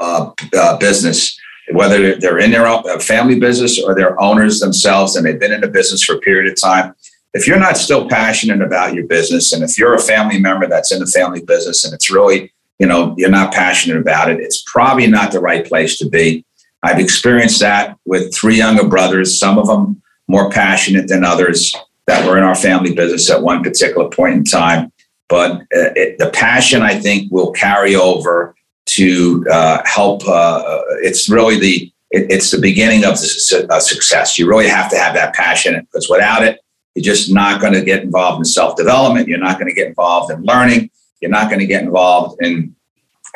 uh, 0.00 0.32
uh, 0.56 0.76
business, 0.78 1.38
whether 1.72 2.16
they're 2.16 2.38
in 2.38 2.50
their 2.50 2.66
own, 2.66 2.98
family 3.00 3.38
business 3.38 3.80
or 3.80 3.94
they're 3.94 4.20
owners 4.20 4.60
themselves 4.60 5.14
and 5.14 5.24
they've 5.24 5.38
been 5.38 5.52
in 5.52 5.60
the 5.60 5.68
business 5.68 6.02
for 6.02 6.16
a 6.16 6.20
period 6.20 6.50
of 6.50 6.60
time, 6.60 6.94
if 7.32 7.46
you're 7.46 7.58
not 7.58 7.76
still 7.76 8.08
passionate 8.08 8.62
about 8.62 8.94
your 8.94 9.06
business 9.06 9.52
and 9.52 9.62
if 9.62 9.76
you're 9.78 9.94
a 9.94 10.00
family 10.00 10.38
member 10.38 10.66
that's 10.66 10.92
in 10.92 11.00
the 11.00 11.06
family 11.06 11.42
business 11.42 11.84
and 11.84 11.92
it's 11.92 12.10
really, 12.10 12.52
you 12.78 12.86
know, 12.86 13.14
you're 13.18 13.30
not 13.30 13.52
passionate 13.52 13.98
about 13.98 14.30
it, 14.30 14.40
it's 14.40 14.62
probably 14.66 15.06
not 15.06 15.32
the 15.32 15.40
right 15.40 15.66
place 15.66 15.98
to 15.98 16.08
be. 16.08 16.44
I've 16.82 17.00
experienced 17.00 17.60
that 17.60 17.96
with 18.04 18.34
three 18.34 18.56
younger 18.56 18.86
brothers, 18.86 19.38
some 19.38 19.58
of 19.58 19.66
them 19.66 20.02
more 20.28 20.50
passionate 20.50 21.08
than 21.08 21.24
others 21.24 21.74
that 22.06 22.26
were 22.26 22.36
in 22.36 22.44
our 22.44 22.54
family 22.54 22.94
business 22.94 23.30
at 23.30 23.42
one 23.42 23.62
particular 23.62 24.08
point 24.08 24.34
in 24.34 24.44
time. 24.44 24.92
But 25.28 25.52
uh, 25.52 25.92
it, 25.96 26.18
the 26.18 26.30
passion, 26.30 26.82
I 26.82 26.98
think, 26.98 27.32
will 27.32 27.52
carry 27.52 27.94
over 27.94 28.54
to 28.86 29.44
uh, 29.50 29.82
help. 29.84 30.26
Uh, 30.26 30.82
it's 31.02 31.28
really 31.28 31.58
the 31.58 31.92
it, 32.10 32.30
it's 32.30 32.50
the 32.50 32.60
beginning 32.60 33.04
of 33.04 33.14
the, 33.14 33.66
uh, 33.70 33.80
success. 33.80 34.38
You 34.38 34.48
really 34.48 34.68
have 34.68 34.90
to 34.90 34.98
have 34.98 35.14
that 35.14 35.34
passion 35.34 35.80
because 35.80 36.08
without 36.08 36.44
it, 36.44 36.60
you're 36.94 37.02
just 37.02 37.32
not 37.32 37.60
going 37.60 37.72
to 37.72 37.82
get 37.82 38.02
involved 38.02 38.38
in 38.38 38.44
self 38.44 38.76
development. 38.76 39.28
You're 39.28 39.38
not 39.38 39.58
going 39.58 39.68
to 39.68 39.74
get 39.74 39.88
involved 39.88 40.30
in 40.30 40.42
learning. 40.42 40.90
You're 41.20 41.30
not 41.30 41.48
going 41.48 41.60
to 41.60 41.66
get 41.66 41.82
involved 41.82 42.42
in 42.42 42.74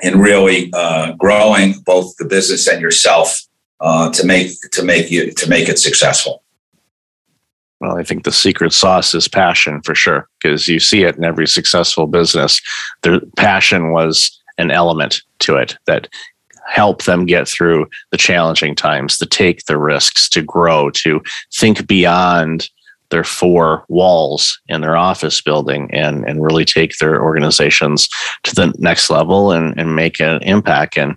in 0.03 0.19
really 0.19 0.71
uh, 0.75 1.13
growing 1.15 1.75
both 1.85 2.17
the 2.19 2.25
business 2.25 2.69
and 2.69 2.81
yourself 2.81 3.41
uh, 3.81 4.11
to 4.13 4.27
make 4.27 4.53
to 4.73 4.85
make 4.85 5.11
you 5.11 5.33
to 5.33 5.49
make 5.49 5.69
it 5.69 5.79
successful. 5.79 6.43
Well, 7.81 7.97
I 7.97 8.03
think 8.03 8.25
the 8.25 8.33
secret 8.33 8.73
sauce 8.73 9.15
is 9.15 9.29
passion 9.29 9.83
for 9.83 9.95
sure, 9.95 10.29
because 10.41 10.67
you 10.67 10.81
see 10.81 11.05
it 11.05 11.17
in 11.17 11.25
every 11.25 11.47
successful 11.47 12.07
business. 12.07 12.61
The 13.03 13.21
passion 13.37 13.93
was 13.93 14.37
an 14.59 14.73
element 14.73 15.23
to 15.41 15.57
it 15.57 15.77
that 15.87 16.09
helped 16.67 17.07
them 17.07 17.25
get 17.25 17.49
through 17.49 17.87
the 18.11 18.17
challenging 18.17 18.75
times, 18.75 19.17
to 19.19 19.27
take 19.27 19.65
the 19.67 19.79
risks, 19.79 20.29
to 20.31 20.43
grow, 20.43 20.91
to 20.91 21.23
think 21.55 21.87
beyond 21.87 22.69
their 23.11 23.25
four 23.25 23.85
walls 23.89 24.61
in 24.69 24.81
their 24.81 24.97
office 24.97 25.41
building 25.41 25.89
and, 25.93 26.29
and 26.29 26.43
really 26.43 26.65
take 26.65 26.97
their 26.99 27.23
organizations 27.23 28.09
to 28.43 28.55
the 28.55 28.73
next 28.79 29.11
level 29.11 29.53
and, 29.53 29.79
and 29.79 29.97
make 29.97 30.21
an 30.21 30.43
impact. 30.43 30.97
And 30.97 31.17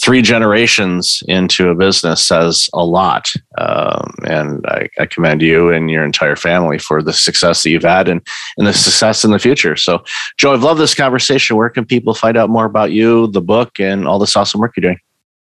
three 0.00 0.22
generations 0.22 1.22
into 1.28 1.68
a 1.68 1.74
business 1.74 2.24
says 2.24 2.68
a 2.72 2.84
lot. 2.84 3.32
Um, 3.58 4.14
and 4.26 4.64
I, 4.66 4.88
I, 4.98 5.06
commend 5.06 5.40
you 5.42 5.70
and 5.70 5.90
your 5.90 6.04
entire 6.04 6.36
family 6.36 6.78
for 6.78 7.02
the 7.02 7.12
success 7.12 7.62
that 7.62 7.70
you've 7.70 7.82
had 7.82 8.08
and, 8.08 8.26
and 8.58 8.66
the 8.66 8.72
success 8.72 9.24
in 9.24 9.30
the 9.30 9.38
future. 9.38 9.76
So, 9.76 10.04
Joe, 10.38 10.52
I've 10.52 10.62
loved 10.62 10.80
this 10.80 10.94
conversation. 10.94 11.56
Where 11.56 11.70
can 11.70 11.86
people 11.86 12.14
find 12.14 12.36
out 12.36 12.50
more 12.50 12.66
about 12.66 12.92
you, 12.92 13.28
the 13.28 13.40
book, 13.40 13.80
and 13.80 14.06
all 14.06 14.18
this 14.18 14.36
awesome 14.36 14.60
work 14.60 14.74
you're 14.76 14.82
doing? 14.82 14.98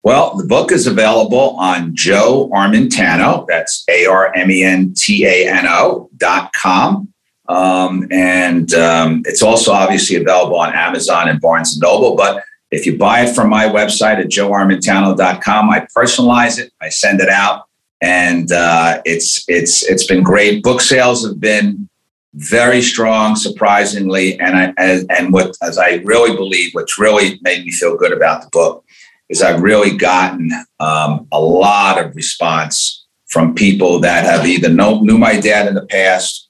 Well, 0.06 0.36
the 0.36 0.44
book 0.44 0.70
is 0.70 0.86
available 0.86 1.56
on 1.58 1.92
Joe 1.92 2.48
Armentano. 2.54 3.44
That's 3.48 3.82
A 3.88 4.06
R 4.06 4.32
M 4.36 4.52
E 4.52 4.62
N 4.62 4.94
T 4.94 5.26
A 5.26 5.48
N 5.48 5.64
O 5.66 6.08
dot 6.16 6.52
com. 6.52 7.12
Um, 7.48 8.06
and 8.12 8.72
um, 8.74 9.24
it's 9.26 9.42
also 9.42 9.72
obviously 9.72 10.14
available 10.14 10.60
on 10.60 10.72
Amazon 10.74 11.28
and 11.28 11.40
Barnes 11.40 11.74
and 11.74 11.82
Noble. 11.82 12.14
But 12.14 12.44
if 12.70 12.86
you 12.86 12.96
buy 12.96 13.22
it 13.22 13.34
from 13.34 13.50
my 13.50 13.64
website 13.64 14.20
at 14.20 14.28
joearmentano.com, 14.28 15.70
I 15.70 15.88
personalize 15.96 16.60
it, 16.60 16.72
I 16.80 16.88
send 16.88 17.20
it 17.20 17.28
out, 17.28 17.64
and 18.00 18.52
uh, 18.52 19.02
it's 19.04 19.44
it's 19.48 19.82
it's 19.90 20.06
been 20.06 20.22
great. 20.22 20.62
Book 20.62 20.82
sales 20.82 21.26
have 21.26 21.40
been 21.40 21.88
very 22.34 22.80
strong, 22.80 23.34
surprisingly, 23.34 24.38
and 24.38 24.56
I 24.56 24.74
and, 24.78 25.10
and 25.10 25.32
what 25.32 25.56
as 25.62 25.78
I 25.78 25.94
really 26.04 26.36
believe, 26.36 26.70
what's 26.74 26.96
really 26.96 27.40
made 27.42 27.64
me 27.64 27.72
feel 27.72 27.96
good 27.96 28.12
about 28.12 28.42
the 28.42 28.48
book 28.50 28.84
is 29.28 29.42
I've 29.42 29.62
really 29.62 29.96
gotten 29.96 30.50
um, 30.80 31.26
a 31.32 31.40
lot 31.40 32.02
of 32.02 32.14
response 32.14 33.04
from 33.26 33.54
people 33.54 33.98
that 34.00 34.24
have 34.24 34.46
either 34.46 34.68
know, 34.68 35.00
knew 35.00 35.18
my 35.18 35.40
dad 35.40 35.66
in 35.66 35.74
the 35.74 35.86
past 35.86 36.48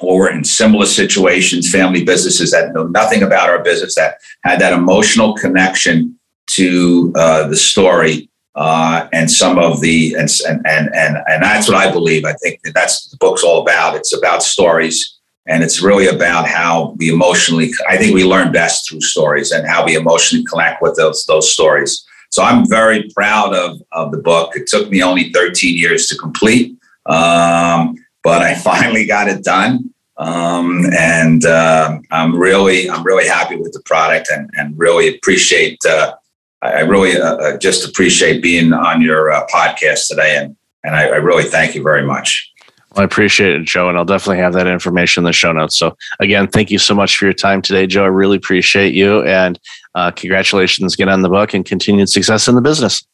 or 0.00 0.18
were 0.18 0.30
in 0.30 0.44
similar 0.44 0.86
situations, 0.86 1.70
family 1.70 2.04
businesses 2.04 2.50
that 2.52 2.72
know 2.72 2.86
nothing 2.86 3.22
about 3.22 3.48
our 3.48 3.62
business, 3.62 3.94
that 3.94 4.18
had 4.44 4.60
that 4.60 4.72
emotional 4.72 5.34
connection 5.34 6.18
to 6.48 7.12
uh, 7.16 7.48
the 7.48 7.56
story 7.56 8.28
uh, 8.54 9.08
and 9.12 9.30
some 9.30 9.58
of 9.58 9.80
the 9.80 10.14
and, 10.14 10.30
and 10.48 10.88
and 10.94 11.18
and 11.26 11.42
that's 11.42 11.68
what 11.68 11.76
I 11.76 11.90
believe. 11.90 12.24
I 12.24 12.32
think 12.34 12.62
that 12.62 12.72
that's 12.74 13.08
the 13.10 13.16
book's 13.18 13.42
all 13.42 13.60
about. 13.60 13.96
It's 13.96 14.16
about 14.16 14.42
stories 14.42 15.15
and 15.46 15.62
it's 15.62 15.80
really 15.80 16.08
about 16.08 16.48
how 16.48 16.94
we 16.98 17.12
emotionally, 17.12 17.72
I 17.88 17.96
think 17.96 18.14
we 18.14 18.24
learn 18.24 18.52
best 18.52 18.88
through 18.88 19.00
stories 19.00 19.52
and 19.52 19.66
how 19.66 19.84
we 19.84 19.94
emotionally 19.94 20.44
connect 20.44 20.82
with 20.82 20.96
those, 20.96 21.24
those 21.26 21.52
stories. 21.52 22.04
So 22.30 22.42
I'm 22.42 22.68
very 22.68 23.08
proud 23.14 23.54
of, 23.54 23.80
of 23.92 24.10
the 24.10 24.18
book. 24.18 24.56
It 24.56 24.66
took 24.66 24.90
me 24.90 25.02
only 25.02 25.32
13 25.32 25.78
years 25.78 26.08
to 26.08 26.16
complete, 26.16 26.76
um, 27.06 27.96
but 28.24 28.42
I 28.42 28.54
finally 28.70 29.06
got 29.06 29.28
it 29.28 29.44
done. 29.44 29.92
Um, 30.18 30.86
and 30.98 31.44
uh, 31.44 31.98
I'm 32.10 32.34
really, 32.34 32.90
I'm 32.90 33.04
really 33.04 33.28
happy 33.28 33.56
with 33.56 33.72
the 33.72 33.82
product 33.82 34.28
and, 34.30 34.50
and 34.54 34.76
really 34.78 35.14
appreciate, 35.14 35.78
uh, 35.84 36.14
I 36.62 36.80
really 36.80 37.20
uh, 37.20 37.36
uh, 37.36 37.56
just 37.58 37.86
appreciate 37.86 38.42
being 38.42 38.72
on 38.72 39.02
your 39.02 39.30
uh, 39.30 39.46
podcast 39.46 40.08
today. 40.08 40.36
And, 40.38 40.56
and 40.82 40.96
I, 40.96 41.04
I 41.04 41.16
really 41.16 41.44
thank 41.44 41.74
you 41.74 41.82
very 41.82 42.02
much. 42.02 42.50
I 42.96 43.02
appreciate 43.02 43.52
it, 43.52 43.64
Joe, 43.64 43.88
and 43.88 43.98
I'll 43.98 44.06
definitely 44.06 44.38
have 44.38 44.54
that 44.54 44.66
information 44.66 45.20
in 45.20 45.24
the 45.26 45.32
show 45.32 45.52
notes. 45.52 45.76
So, 45.76 45.96
again, 46.18 46.48
thank 46.48 46.70
you 46.70 46.78
so 46.78 46.94
much 46.94 47.18
for 47.18 47.26
your 47.26 47.34
time 47.34 47.60
today, 47.60 47.86
Joe. 47.86 48.04
I 48.04 48.08
really 48.08 48.38
appreciate 48.38 48.94
you, 48.94 49.22
and 49.24 49.58
uh, 49.94 50.10
congratulations 50.12 50.94
again 50.94 51.10
on 51.10 51.22
the 51.22 51.28
book 51.28 51.52
and 51.52 51.64
continued 51.64 52.08
success 52.08 52.48
in 52.48 52.54
the 52.54 52.62
business. 52.62 53.06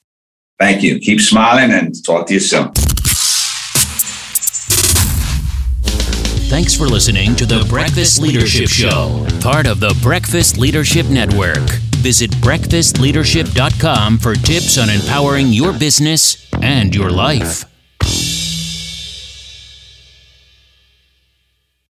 Thank 0.61 0.83
you. 0.83 1.01
Keep 1.01 1.21
smiling, 1.21 1.73
and 1.73 1.92
talk 2.05 2.29
to 2.29 2.35
you 2.35 2.40
soon. 2.40 2.71
Thanks 6.49 6.77
for 6.77 6.85
listening 6.85 7.35
to 7.37 7.47
the 7.47 7.64
Breakfast 7.68 8.21
Leadership 8.21 8.68
Show, 8.68 9.27
part 9.40 9.66
of 9.66 9.81
the 9.81 9.99
Breakfast 10.03 10.59
Leadership 10.59 11.07
Network. 11.07 11.71
Visit 12.03 12.31
breakfastleadership.com 12.33 14.18
for 14.18 14.35
tips 14.35 14.77
on 14.77 14.90
empowering 14.90 15.49
your 15.49 15.73
business 15.73 16.49
and 16.61 16.95
your 16.95 17.11
life. 17.11 17.64